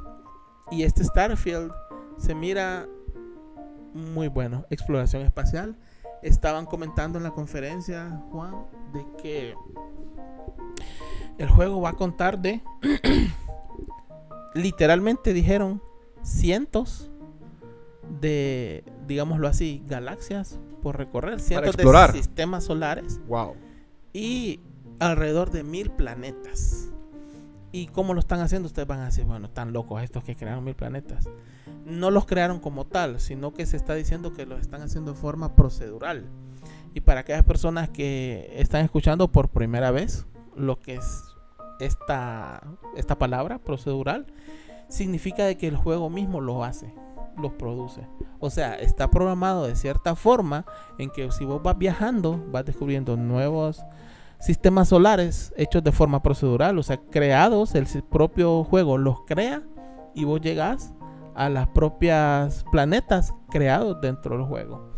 [0.72, 1.72] Y este Starfield
[2.18, 2.88] se mira
[3.94, 4.66] muy bueno.
[4.70, 5.78] Exploración espacial.
[6.22, 9.56] Estaban comentando en la conferencia, Juan, de que
[11.38, 12.62] el juego va a contar de.
[14.54, 15.82] literalmente dijeron
[16.24, 17.12] cientos
[18.20, 23.56] de, digámoslo así, galaxias por recorrer, cientos de sistemas solares Wow.
[24.12, 24.60] y
[25.00, 26.90] alrededor de mil planetas.
[27.72, 28.68] ¿Y cómo lo están haciendo?
[28.68, 31.28] Ustedes van a decir, bueno, tan locos estos que crearon mil planetas.
[31.86, 35.18] No los crearon como tal, sino que se está diciendo que los están haciendo de
[35.20, 36.26] forma procedural.
[36.94, 41.24] Y para aquellas personas que están escuchando por primera vez lo que es
[41.80, 42.62] esta,
[42.96, 44.28] esta palabra, procedural,
[44.94, 46.94] significa de que el juego mismo lo hace,
[47.38, 48.08] los produce.
[48.40, 50.66] O sea, está programado de cierta forma
[51.00, 53.84] en que si vos vas viajando, vas descubriendo nuevos
[54.40, 59.64] sistemas solares hechos de forma procedural, o sea, creados, el propio juego los crea
[60.14, 60.94] y vos llegás
[61.34, 64.92] a las propias planetas creados dentro del juego.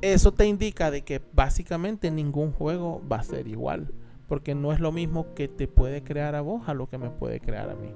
[0.00, 3.92] Eso te indica de que básicamente ningún juego va a ser igual,
[4.28, 7.10] porque no es lo mismo que te puede crear a vos a lo que me
[7.10, 7.92] puede crear a mí.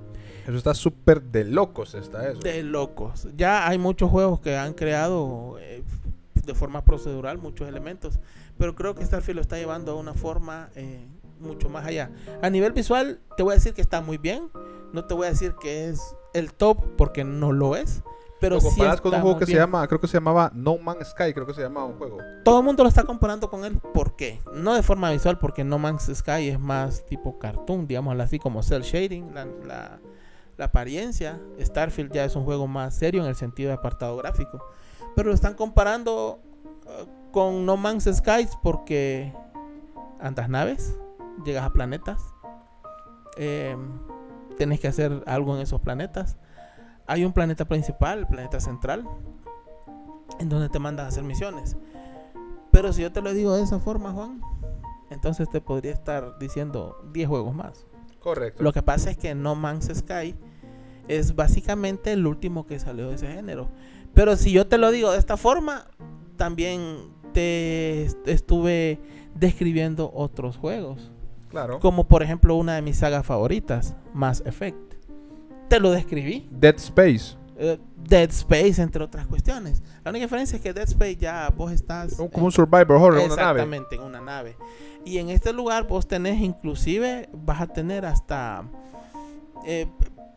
[0.46, 2.40] Eso está súper de locos, está eso.
[2.40, 3.28] De locos.
[3.36, 5.82] Ya hay muchos juegos que han creado eh,
[6.44, 8.18] de forma procedural muchos elementos.
[8.58, 11.06] Pero creo que Starfield lo está llevando a una forma eh,
[11.40, 12.10] mucho más allá.
[12.42, 14.48] A nivel visual, te voy a decir que está muy bien.
[14.92, 16.00] No te voy a decir que es
[16.34, 18.02] el top porque no lo es.
[18.40, 20.78] Pero Lo sí comparas con un juego que se llama, creo que se llamaba No
[20.78, 22.18] Man's Sky, creo que se llamaba un juego.
[22.44, 23.78] Todo el mundo lo está comparando con él.
[23.92, 24.40] ¿Por qué?
[24.54, 28.62] No de forma visual, porque No Man's Sky es más tipo cartoon, digámoslo así, como
[28.62, 29.98] cel shading, la, la-
[30.56, 31.38] la apariencia.
[31.58, 34.62] Starfield ya es un juego más serio en el sentido de apartado gráfico.
[35.16, 36.38] Pero lo están comparando
[36.86, 39.32] eh, con No Man's Sky porque
[40.20, 40.96] andas naves,
[41.44, 42.22] llegas a planetas,
[43.36, 43.76] eh,
[44.56, 46.36] tenés que hacer algo en esos planetas.
[47.10, 49.04] Hay un planeta principal, el planeta central,
[50.38, 51.76] en donde te mandan a hacer misiones.
[52.70, 54.40] Pero si yo te lo digo de esa forma, Juan,
[55.10, 57.84] entonces te podría estar diciendo 10 juegos más.
[58.20, 58.62] Correcto.
[58.62, 60.36] Lo que pasa es que No Man's Sky
[61.08, 63.68] es básicamente el último que salió de ese género.
[64.14, 65.86] Pero si yo te lo digo de esta forma,
[66.36, 69.00] también te est- estuve
[69.34, 71.10] describiendo otros juegos.
[71.48, 71.80] Claro.
[71.80, 74.89] Como por ejemplo una de mis sagas favoritas, Mass Effect.
[75.70, 76.46] Te lo describí.
[76.50, 77.36] Dead Space.
[77.56, 79.82] Eh, Dead Space, entre otras cuestiones.
[80.04, 82.18] La única diferencia es que Dead Space ya vos estás...
[82.18, 83.60] En- como un survivor horror, una nave.
[83.62, 84.56] Exactamente, en una nave.
[85.04, 88.64] Y en este lugar vos tenés inclusive, vas a tener hasta
[89.66, 89.86] eh,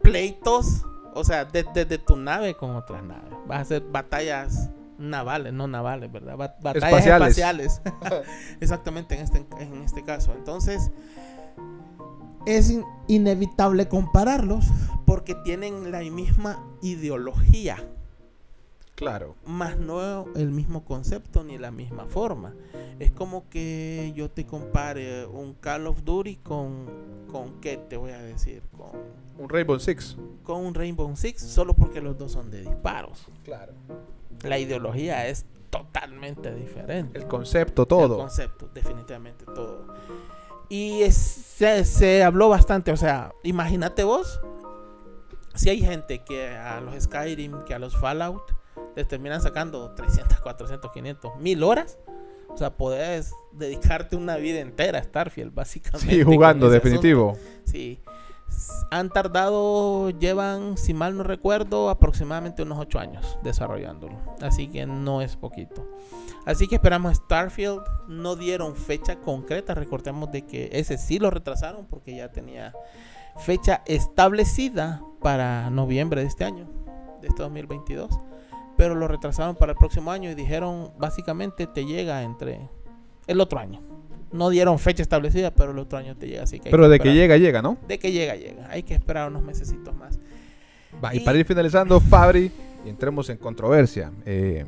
[0.02, 3.34] pleitos, o sea, de- desde tu nave con otras naves.
[3.48, 4.70] Vas a hacer batallas
[5.00, 6.38] navales, no navales, ¿verdad?
[6.38, 7.38] Ba- batallas Espaciales.
[7.38, 7.82] espaciales.
[8.62, 10.34] Exactamente, en este, en este caso.
[10.38, 10.92] Entonces,
[12.46, 14.66] es in- inevitable compararlos
[15.14, 17.78] porque tienen la misma ideología
[18.96, 19.36] Claro.
[19.46, 22.56] más no el mismo concepto ni la misma forma.
[22.98, 26.88] Es como que yo te compare un Call of Duty con,
[27.32, 28.90] con qué te voy a decir, con,
[29.38, 30.18] Un Rainbow Six.
[30.42, 33.28] con un Rainbow Six, solo porque los dos son de disparos.
[33.44, 33.74] Claro.
[34.42, 37.20] La ideología es totalmente diferente.
[37.20, 38.18] El concepto, El todo.
[38.18, 39.94] concepto, definitivamente todo.
[40.70, 44.40] Y es- se, se habló bastante, o sea, imagínate vos,
[45.54, 48.44] si hay gente que a los Skyrim, que a los Fallout,
[48.96, 51.98] les terminan sacando 300, 400, 500, 1000 horas.
[52.50, 56.14] O sea, podés dedicarte una vida entera a Starfield, básicamente.
[56.14, 57.32] Sí, jugando, definitivo.
[57.32, 57.50] asunto.
[57.66, 58.00] Sí.
[58.92, 64.20] Han tardado, llevan, si mal no recuerdo, aproximadamente unos 8 años desarrollándolo.
[64.42, 65.88] Así que no es poquito.
[66.46, 67.82] Así que esperamos Starfield.
[68.08, 69.74] No dieron fecha concreta.
[69.74, 72.74] Recordemos de que ese sí lo retrasaron porque ya tenía
[73.38, 76.68] fecha establecida para noviembre de este año,
[77.22, 78.10] de este 2022.
[78.78, 82.70] Pero lo retrasaron para el próximo año y dijeron básicamente te llega entre
[83.28, 83.82] el otro año.
[84.32, 86.44] No dieron fecha establecida, pero el otro año te llega.
[86.44, 87.78] Así que Pero de que llega, llega, ¿no?
[87.88, 88.68] De que llega, llega.
[88.72, 90.20] Hay que esperar unos mesecitos más.
[91.04, 92.52] Va, y Y- para ir finalizando, Fabri,
[92.84, 94.12] y entremos en controversia.
[94.26, 94.66] eh,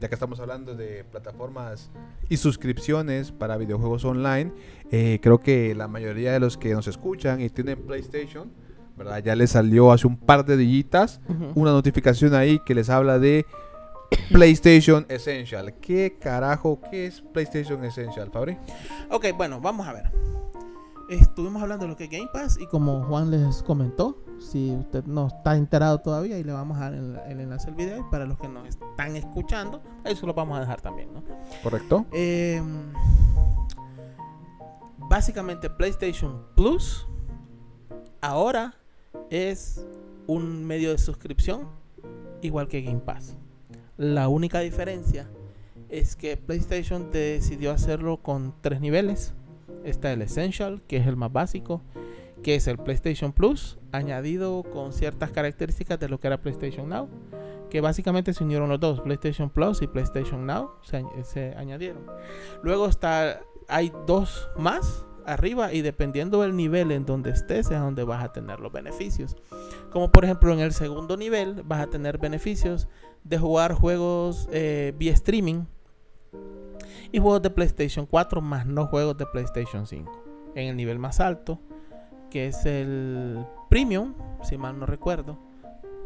[0.00, 1.90] ya que estamos hablando de plataformas
[2.28, 4.52] y suscripciones para videojuegos online,
[4.90, 8.52] eh, creo que la mayoría de los que nos escuchan y tienen PlayStation,
[8.96, 9.22] ¿verdad?
[9.22, 11.20] Ya les salió hace un par de dillitas
[11.54, 13.46] una notificación ahí que les habla de
[14.30, 15.74] PlayStation Essential.
[15.80, 16.80] ¿Qué carajo?
[16.90, 18.56] ¿Qué es PlayStation Essential, Fabri?
[19.10, 20.12] Ok, bueno, vamos a ver.
[21.08, 25.04] Estuvimos hablando de lo que es Game Pass y como Juan les comentó, si usted
[25.04, 28.00] no está enterado todavía, y le vamos a dar el, el enlace al video.
[28.00, 31.22] Y para los que nos están escuchando, eso lo vamos a dejar también, ¿no?
[31.62, 32.06] ¿Correcto?
[32.12, 32.62] Eh,
[34.98, 37.06] básicamente PlayStation Plus
[38.20, 38.74] ahora
[39.30, 39.86] es
[40.26, 41.68] un medio de suscripción
[42.42, 43.36] igual que Game Pass.
[43.96, 45.28] La única diferencia
[45.88, 49.34] es que PlayStation decidió hacerlo con tres niveles.
[49.84, 51.80] Está el Essential, que es el más básico,
[52.46, 57.08] que es el PlayStation Plus, añadido con ciertas características de lo que era PlayStation Now,
[57.70, 62.06] que básicamente se unieron los dos, PlayStation Plus y PlayStation Now, se, añ- se añadieron.
[62.62, 68.04] Luego está, hay dos más arriba y dependiendo del nivel en donde estés es donde
[68.04, 69.34] vas a tener los beneficios.
[69.90, 72.86] Como por ejemplo en el segundo nivel vas a tener beneficios
[73.24, 75.64] de jugar juegos eh, vía streaming
[77.10, 80.52] y juegos de PlayStation 4 más no juegos de PlayStation 5.
[80.54, 81.58] En el nivel más alto,
[82.36, 84.12] que es el Premium,
[84.42, 85.38] si mal no recuerdo.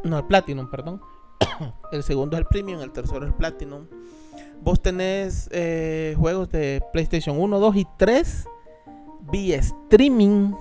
[0.05, 1.01] No, el Platinum, perdón.
[1.93, 3.87] el segundo es el Premium, el tercero es el Platinum.
[4.62, 8.47] Vos tenés eh, juegos de PlayStation 1, 2 y 3
[9.33, 10.53] vía streaming.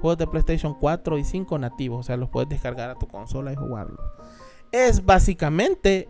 [0.00, 3.52] Juegos de PlayStation 4 y 5 nativos, o sea, los puedes descargar a tu consola
[3.52, 4.00] y jugarlos.
[4.72, 6.08] Es básicamente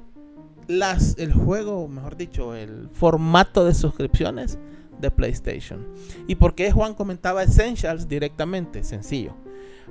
[0.69, 4.61] las, el juego, mejor dicho, el formato de suscripciones
[5.01, 5.87] de PlayStation.
[6.27, 8.85] ¿Y por qué Juan comentaba Essentials directamente?
[8.85, 9.35] Sencillo.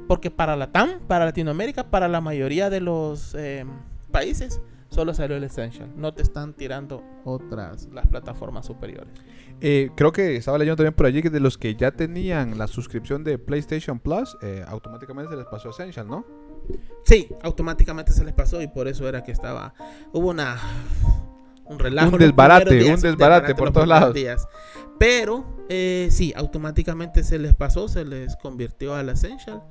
[0.08, 3.66] Porque para la TAM, para Latinoamérica, para la mayoría de los eh,
[4.12, 5.92] países, Solo salió el Essential.
[5.96, 9.14] No te están tirando otras, las plataformas superiores.
[9.62, 12.66] Eh, creo que estaba leyendo también por allí que de los que ya tenían la
[12.68, 16.26] suscripción de PlayStation Plus, eh, automáticamente se les pasó Essential, ¿no?
[17.04, 19.74] Sí, automáticamente se les pasó y por eso era que estaba.
[20.12, 20.58] Hubo una.
[21.70, 22.14] Un relajo.
[22.14, 24.14] Un desbarate, días, un desbarate por todos lados.
[24.14, 24.48] días.
[24.98, 29.64] Pero, eh, sí, automáticamente se les pasó, se les convirtió al Essential.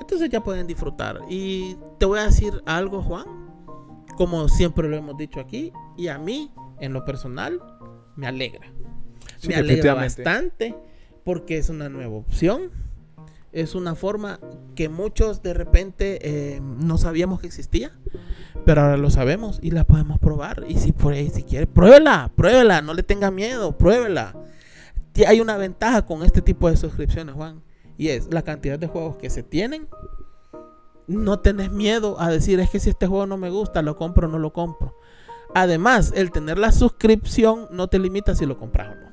[0.00, 1.20] Entonces ya pueden disfrutar.
[1.28, 3.26] Y te voy a decir algo, Juan.
[4.16, 5.72] Como siempre lo hemos dicho aquí.
[5.96, 7.60] Y a mí, en lo personal,
[8.16, 8.72] me alegra.
[9.36, 10.74] Sí, me alegra bastante
[11.24, 12.70] porque es una nueva opción.
[13.52, 14.40] Es una forma
[14.74, 17.92] que muchos de repente eh, no sabíamos que existía,
[18.64, 20.64] pero ahora lo sabemos y la podemos probar.
[20.68, 24.34] Y si por ahí, si quiere, pruébela, pruébela, no le tenga miedo, pruébela.
[25.26, 27.62] Hay una ventaja con este tipo de suscripciones, Juan,
[27.98, 29.86] y es la cantidad de juegos que se tienen.
[31.06, 34.28] No tenés miedo a decir, es que si este juego no me gusta, lo compro
[34.28, 34.96] o no lo compro.
[35.54, 39.11] Además, el tener la suscripción no te limita si lo compras o no.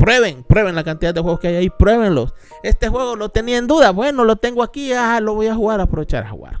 [0.00, 2.34] Prueben, prueben la cantidad de juegos que hay ahí, pruébenlos.
[2.62, 5.80] Este juego lo tenía en duda, bueno, lo tengo aquí, ah, lo voy a jugar,
[5.80, 6.60] aprovechar a jugar.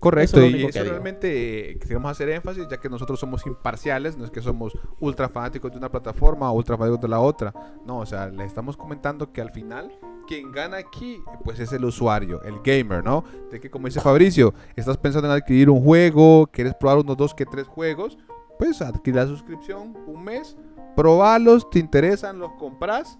[0.00, 0.90] Correcto, Eso es y eso que digo.
[0.92, 5.28] realmente eh, queremos hacer énfasis, ya que nosotros somos imparciales, no es que somos ultra
[5.28, 7.54] fanáticos de una plataforma o ultra fanáticos de la otra.
[7.86, 9.90] No, o sea, le estamos comentando que al final
[10.26, 13.24] quien gana aquí, pues es el usuario, el gamer, ¿no?
[13.50, 17.34] De que como dice Fabricio, estás pensando en adquirir un juego, quieres probar unos dos
[17.34, 18.18] que tres juegos,
[18.58, 20.56] pues adquirir la suscripción un mes,
[20.94, 23.18] probarlos, te interesan, los compras.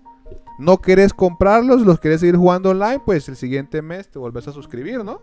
[0.58, 4.52] No querés comprarlos, los querés seguir jugando online, pues el siguiente mes te vuelves a
[4.52, 5.20] suscribir, ¿no?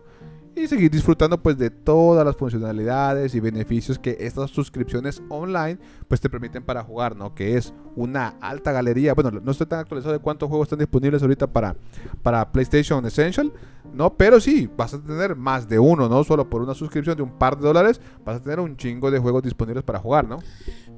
[0.54, 5.78] y seguir disfrutando pues de todas las funcionalidades y beneficios que estas suscripciones online
[6.08, 7.34] pues te permiten para jugar, ¿no?
[7.34, 9.14] Que es una alta galería.
[9.14, 11.74] Bueno, no estoy tan actualizado de cuántos juegos están disponibles ahorita para,
[12.22, 13.52] para PlayStation Essential,
[13.94, 14.14] ¿no?
[14.14, 16.22] Pero sí, vas a tener más de uno, ¿no?
[16.22, 19.18] Solo por una suscripción de un par de dólares vas a tener un chingo de
[19.18, 20.40] juegos disponibles para jugar, ¿no?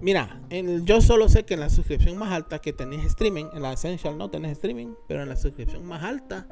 [0.00, 3.46] Mira, en el- yo solo sé que en la suscripción más alta que tenés streaming,
[3.54, 6.46] en la Essential no tenés streaming, pero en la suscripción más alta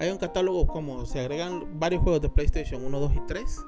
[0.00, 3.58] hay un catálogo como se agregan varios juegos de PlayStation 1, 2 y 3.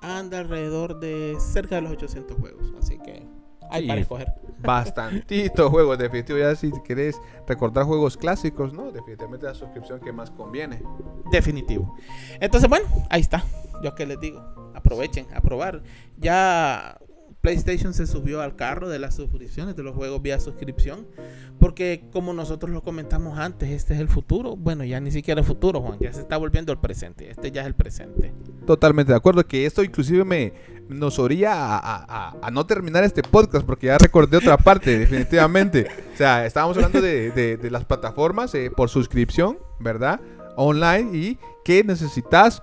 [0.00, 3.26] Anda alrededor de cerca de los 800 juegos, así que
[3.70, 3.88] hay Sí.
[3.88, 4.28] para escoger.
[4.60, 8.90] Bastantitos juegos, definitivamente ya si querés recordar juegos clásicos, ¿no?
[8.92, 10.82] Definitivamente la suscripción que más conviene.
[11.32, 11.96] Definitivo.
[12.40, 13.44] Entonces, bueno, ahí está.
[13.82, 14.40] Yo que les digo,
[14.74, 15.82] aprovechen, a probar.
[16.16, 16.98] Ya
[17.40, 21.06] PlayStation se subió al carro de las suscripciones, de los juegos vía suscripción.
[21.58, 24.56] Porque como nosotros lo comentamos antes, este es el futuro.
[24.56, 27.30] Bueno, ya ni siquiera el futuro, Juan, ya se está volviendo el presente.
[27.30, 28.32] Este ya es el presente.
[28.66, 30.52] Totalmente de acuerdo, que esto inclusive me
[30.88, 35.86] nos oría a, no terminar este podcast porque ya recordé otra parte, definitivamente.
[36.14, 40.20] O sea, estábamos hablando de las plataformas eh, por suscripción, ¿verdad?
[40.56, 42.62] Online y que necesitas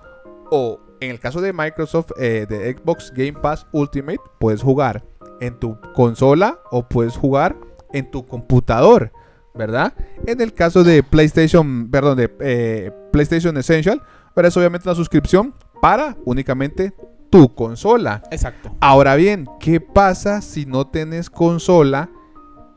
[0.50, 5.04] o en el caso de Microsoft, eh, de Xbox Game Pass Ultimate, puedes jugar
[5.40, 7.56] en tu consola o puedes jugar
[7.92, 9.12] en tu computador,
[9.54, 9.94] ¿verdad?
[10.26, 14.02] En el caso de PlayStation, perdón, de eh, PlayStation Essential,
[14.34, 16.92] pero es obviamente una suscripción para únicamente
[17.30, 18.22] tu consola.
[18.30, 18.74] Exacto.
[18.80, 22.10] Ahora bien, ¿qué pasa si no tienes consola?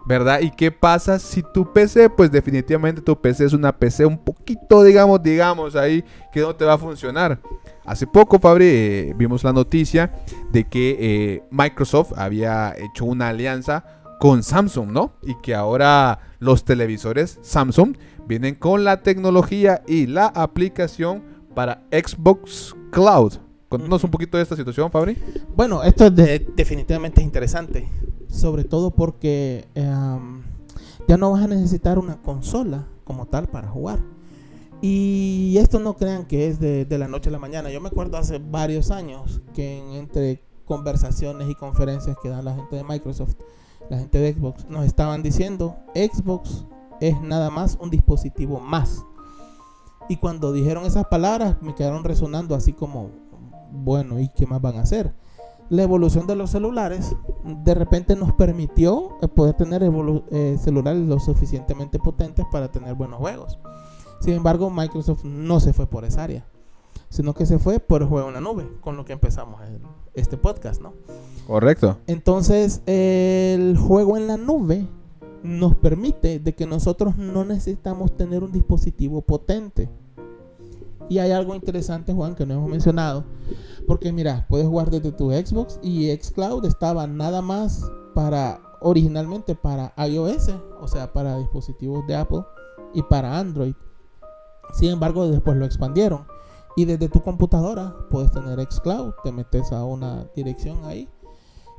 [0.06, 0.39] ¿Verdad?
[0.41, 4.84] ¿Y qué pasa si tu PC, pues definitivamente tu PC es una PC un poquito,
[4.84, 7.39] digamos, digamos ahí, que no te va a funcionar?
[7.86, 10.14] Hace poco, Fabri, eh, vimos la noticia
[10.52, 13.84] de que eh, Microsoft había hecho una alianza
[14.20, 15.14] con Samsung, ¿no?
[15.24, 17.95] Y que ahora los televisores Samsung
[18.28, 21.24] vienen con la tecnología y la aplicación
[21.56, 23.49] para Xbox Cloud.
[23.70, 25.15] Contanos un poquito de esta situación, Fabri.
[25.55, 27.88] Bueno, esto es de- definitivamente es interesante.
[28.28, 30.41] Sobre todo porque em,
[31.07, 33.99] ya no vas a necesitar una consola como tal para jugar.
[34.82, 37.70] Y esto no crean que es de, de la noche a la mañana.
[37.70, 42.55] Yo me acuerdo hace varios años que en- entre conversaciones y conferencias que dan la
[42.55, 43.36] gente de Microsoft,
[43.89, 46.65] la gente de Xbox, nos estaban diciendo, Xbox
[47.01, 49.03] es nada más un dispositivo más.
[50.07, 53.09] Y cuando dijeron esas palabras me quedaron resonando así como,
[53.72, 55.13] bueno, ¿y qué más van a hacer?
[55.70, 59.84] La evolución de los celulares de repente nos permitió eh, poder tener
[60.32, 63.59] eh, celulares lo suficientemente potentes para tener buenos juegos.
[64.20, 66.45] Sin embargo, Microsoft no se fue por esa área,
[67.09, 69.80] sino que se fue por el juego en la nube, con lo que empezamos el-
[70.15, 70.93] este podcast, ¿no?
[71.47, 71.97] Correcto.
[72.07, 74.88] Entonces, el juego en la nube
[75.43, 79.88] nos permite de que nosotros no necesitamos tener un dispositivo potente.
[81.10, 83.26] Y hay algo interesante, Juan, que no hemos mencionado.
[83.88, 89.93] Porque mira, puedes jugar desde tu Xbox y xCloud estaba nada más para, originalmente para
[89.97, 92.43] iOS, o sea, para dispositivos de Apple
[92.93, 93.74] y para Android.
[94.74, 96.28] Sin embargo, después lo expandieron
[96.76, 101.10] Y desde tu computadora puedes tener xCloud, te metes a una dirección ahí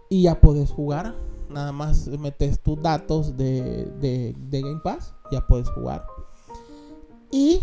[0.08, 1.14] y ya puedes jugar.
[1.48, 6.04] Nada más metes tus datos de, de, de Game Pass, ya puedes jugar.
[7.30, 7.60] Y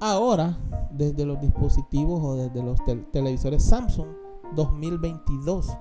[0.00, 0.56] ahora,
[0.90, 4.06] desde los dispositivos o desde los tel- televisores Samsung
[4.54, 5.76] 2022.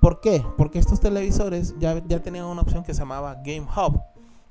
[0.00, 0.44] ¿Por qué?
[0.56, 4.00] Porque estos televisores ya, tenían una opción que se llamaba Game Hub,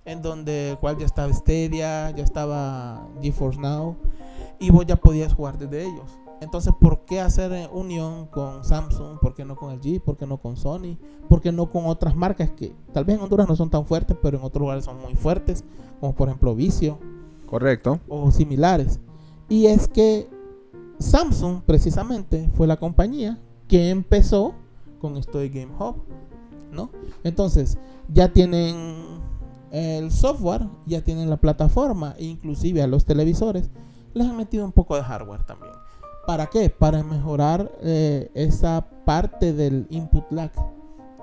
[0.05, 3.95] en donde cual ya estaba Stadia, ya estaba GeForce Now,
[4.59, 6.17] y vos ya podías jugar desde ellos.
[6.39, 9.19] Entonces, ¿por qué hacer eh, unión con Samsung?
[9.19, 10.03] ¿Por qué no con LG?
[10.03, 10.97] ¿Por qué no con Sony?
[11.27, 14.15] ¿Por qué no con otras marcas que tal vez en Honduras no son tan fuertes,
[14.21, 15.63] pero en otros lugares son muy fuertes?
[15.99, 16.99] Como por ejemplo Vicio
[17.47, 17.99] Correcto.
[18.07, 18.99] o similares.
[19.49, 20.29] Y es que
[20.99, 24.53] Samsung precisamente fue la compañía que empezó
[24.99, 25.95] con esto de Game Hub,
[26.71, 26.89] ¿no?
[27.23, 27.77] Entonces,
[28.13, 29.19] ya tienen
[29.71, 33.69] el software, ya tienen la plataforma, e inclusive a los televisores
[34.13, 35.73] les han metido un poco de hardware también.
[36.25, 36.69] ¿Para qué?
[36.69, 40.51] Para mejorar eh, esa parte del input lag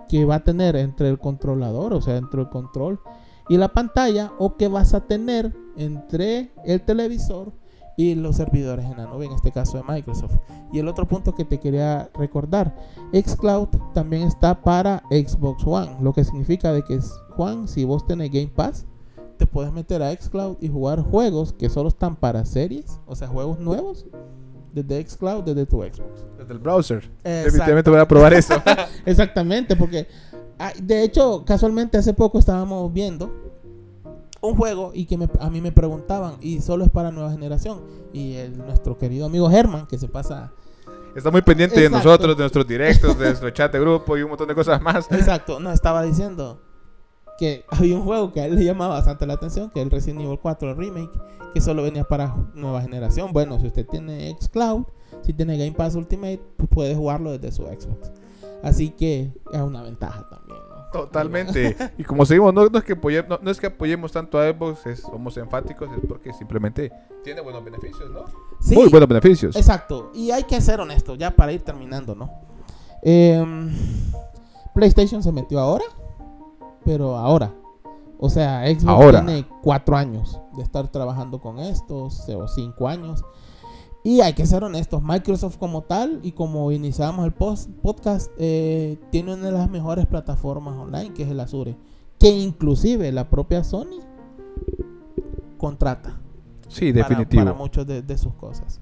[0.08, 3.00] que va a tener entre el controlador, o sea, entre el control
[3.48, 7.52] y la pantalla, o que vas a tener entre el televisor
[7.96, 10.36] y los servidores en la nube, en este caso de Microsoft.
[10.72, 12.74] Y el otro punto que te quería recordar,
[13.12, 16.98] xCloud también está para Xbox One, lo que significa de que
[17.36, 18.86] Juan, si vos tenés Game Pass,
[19.36, 23.28] te puedes meter a xCloud y jugar juegos que solo están para series, o sea,
[23.28, 24.06] juegos nuevos
[24.72, 26.24] desde xCloud, desde tu Xbox.
[26.38, 27.10] Desde el browser.
[27.22, 28.54] Definitivamente voy a probar eso.
[29.06, 30.08] Exactamente, porque
[30.58, 33.53] ah, de hecho, casualmente hace poco estábamos viendo
[34.46, 37.80] un juego y que me- a mí me preguntaban, y solo es para nueva generación.
[38.12, 40.52] Y el- nuestro querido amigo Germán, que se pasa.
[41.16, 44.30] Está muy pendiente de nosotros, de nuestros directos, de nuestro chat de grupo y un
[44.30, 45.06] montón de cosas más.
[45.12, 46.60] Exacto, no estaba diciendo
[47.38, 49.90] que había un juego que a él le llamaba bastante la atención, que es el
[49.90, 51.10] Resident Evil 4 el remake,
[51.52, 53.32] que solo venía para nueva generación.
[53.32, 54.84] Bueno, si usted tiene xCloud,
[55.22, 58.10] si tiene Game Pass Ultimate, pues puede jugarlo desde su Xbox.
[58.62, 60.58] Así que es una ventaja también.
[61.00, 61.76] Totalmente.
[61.98, 64.48] Y como seguimos, no, no es que apoyemos, no, no es que apoyemos tanto a
[64.50, 66.92] Xbox, es- somos enfáticos, es porque simplemente
[67.22, 68.24] tiene buenos beneficios, ¿no?
[68.60, 69.56] Sí, Muy buenos beneficios.
[69.56, 72.30] Exacto, y hay que ser honesto, ya para ir terminando, ¿no?
[73.02, 73.70] Em,
[74.74, 75.84] PlayStation se metió ahora,
[76.84, 77.52] pero ahora.
[78.18, 79.24] O sea, Xbox Ahora.
[79.24, 83.22] tiene cuatro años de estar trabajando con estos, o cinco años.
[84.06, 88.98] Y hay que ser honestos, Microsoft como tal, y como iniciamos el post- podcast, eh,
[89.10, 91.74] tiene una de las mejores plataformas online, que es el Azure,
[92.18, 94.00] que inclusive la propia Sony
[95.56, 96.20] contrata
[96.68, 97.44] Sí, para- definitivo.
[97.44, 98.80] para, muchas de, de sus cosas.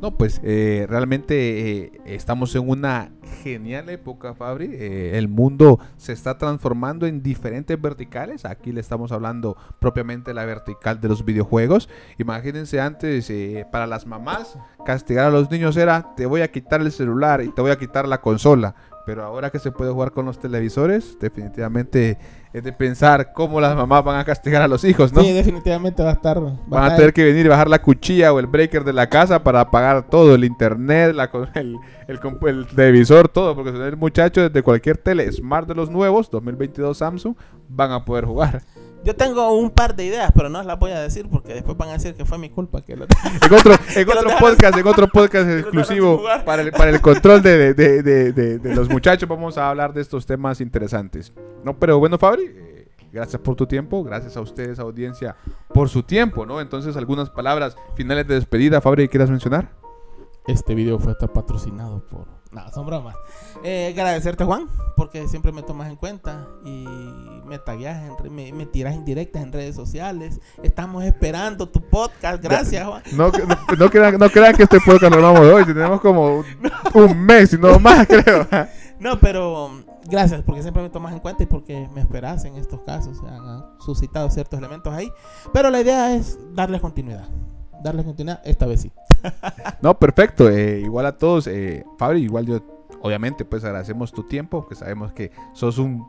[0.00, 3.10] No, pues eh, realmente eh, estamos en una
[3.42, 4.70] genial época, Fabri.
[4.72, 8.44] Eh, el mundo se está transformando en diferentes verticales.
[8.44, 11.88] Aquí le estamos hablando propiamente de la vertical de los videojuegos.
[12.18, 16.80] Imagínense antes, eh, para las mamás, castigar a los niños era, te voy a quitar
[16.80, 18.74] el celular y te voy a quitar la consola.
[19.06, 22.18] Pero ahora que se puede jugar con los televisores, definitivamente
[22.52, 25.22] de pensar cómo las mamás van a castigar a los hijos, ¿no?
[25.22, 26.38] Sí, definitivamente va a estar.
[26.42, 28.92] va Van a estar- tener que venir y bajar la cuchilla o el breaker de
[28.92, 31.76] la casa para apagar todo, el internet, la el,
[32.08, 36.28] el compu- el televisor, todo, porque el muchacho desde cualquier tele smart de los nuevos,
[36.30, 37.34] 2022 Samsung,
[37.68, 38.62] van a poder jugar.
[39.02, 41.88] Yo tengo un par de ideas, pero no las voy a decir porque después van
[41.88, 42.82] a decir que fue mi culpa.
[42.82, 46.90] Que lo- En otro, en los otro podcast, en otro podcast exclusivo para el, para
[46.90, 50.60] el control de, de- de- de- de los muchachos, vamos a hablar de estos temas
[50.60, 51.32] interesantes.
[51.64, 55.36] No, pero bueno, Fabri, eh, gracias por tu tiempo, gracias a ustedes, audiencia,
[55.72, 56.60] por su tiempo, ¿no?
[56.60, 59.72] Entonces, algunas palabras finales de despedida, Fabri, ¿quieras mencionar?
[60.46, 62.26] Este video fue estar patrocinado por.
[62.50, 63.14] No, son bromas.
[63.62, 66.84] Eh, agradecerte, Juan, porque siempre me tomas en cuenta y
[67.44, 70.40] me tagueas, en me, me tiras indirectas en redes sociales.
[70.62, 72.42] Estamos esperando tu podcast.
[72.42, 73.02] Gracias, Juan.
[73.12, 75.64] No, no, no crean, no crean que este podcast lo grabamos hoy.
[75.64, 76.44] Tenemos como un,
[76.94, 78.48] un mes y no más, creo.
[79.00, 82.56] No, pero um, gracias porque siempre me tomas en cuenta y porque me esperas en
[82.56, 83.18] estos casos.
[83.18, 85.10] Se han, han suscitado ciertos elementos ahí.
[85.52, 87.28] Pero la idea es darles continuidad.
[87.82, 88.92] Darles continuidad esta vez sí.
[89.82, 90.50] No, perfecto.
[90.50, 91.46] eh, igual a todos.
[91.46, 92.60] Eh, Fabri, igual yo,
[93.00, 96.06] obviamente, pues agradecemos tu tiempo, que sabemos que sos un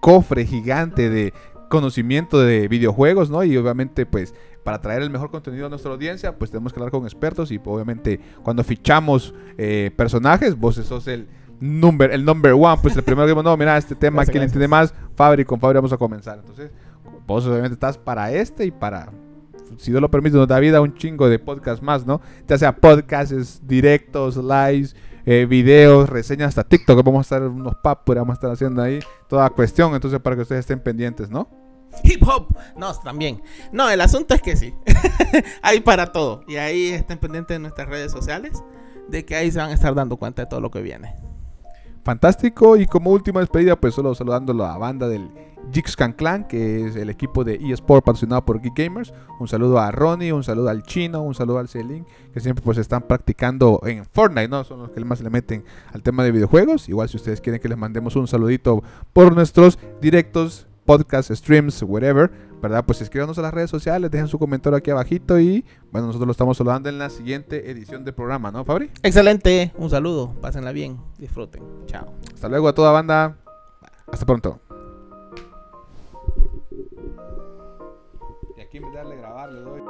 [0.00, 1.34] cofre gigante de
[1.68, 3.44] conocimiento de videojuegos, ¿no?
[3.44, 4.34] Y obviamente, pues,
[4.64, 7.60] para traer el mejor contenido a nuestra audiencia, pues tenemos que hablar con expertos y
[7.62, 11.28] obviamente cuando fichamos eh, personajes, vos sos el
[11.60, 14.56] number, el number one, pues el primero que no, mira, este tema, Gracias, ¿quién gracias.
[14.56, 14.94] entiende más?
[15.16, 16.38] Fabri, con Fabri vamos a comenzar.
[16.38, 16.70] Entonces,
[17.26, 19.10] vos obviamente estás para este y para
[19.76, 22.20] si Dios lo permite, nos da vida un chingo de podcast más, ¿no?
[22.46, 24.96] Ya sea podcasts, directos, lives,
[25.26, 27.04] eh, videos, reseñas, hasta TikTok.
[27.04, 29.94] Vamos a estar unos pap, vamos a estar haciendo ahí toda cuestión.
[29.94, 31.48] Entonces, para que ustedes estén pendientes, ¿no?
[32.02, 32.56] Hip hop.
[32.76, 33.42] No, también.
[33.72, 34.74] No, el asunto es que sí.
[35.62, 36.42] hay para todo.
[36.48, 38.62] Y ahí estén pendientes de nuestras redes sociales.
[39.08, 41.16] De que ahí se van a estar dando cuenta de todo lo que viene.
[42.08, 42.78] Fantástico.
[42.78, 45.28] Y como última despedida, pues solo saludándolo a la banda del
[45.74, 49.12] Jixcan Clan, que es el equipo de eSport patrocinado por Geek Gamers.
[49.38, 52.78] Un saludo a Ronnie, un saludo al Chino, un saludo al Celin, que siempre pues
[52.78, 54.64] están practicando en Fortnite, ¿no?
[54.64, 56.88] Son los que más le meten al tema de videojuegos.
[56.88, 58.82] Igual si ustedes quieren que les mandemos un saludito
[59.12, 62.30] por nuestros directos, podcasts, streams, whatever,
[62.62, 62.82] ¿verdad?
[62.82, 65.62] Pues escríbanos a las redes sociales, dejen su comentario aquí abajito y
[65.92, 68.90] bueno, nosotros lo estamos saludando en la siguiente edición del programa, ¿no, Fabri?
[69.02, 72.14] Excelente, un saludo, pásenla bien, disfruten, chao.
[72.32, 73.36] Hasta luego a toda banda,
[74.10, 74.60] hasta pronto.
[78.56, 79.87] Y aquí en vez de darle grabar, le doy.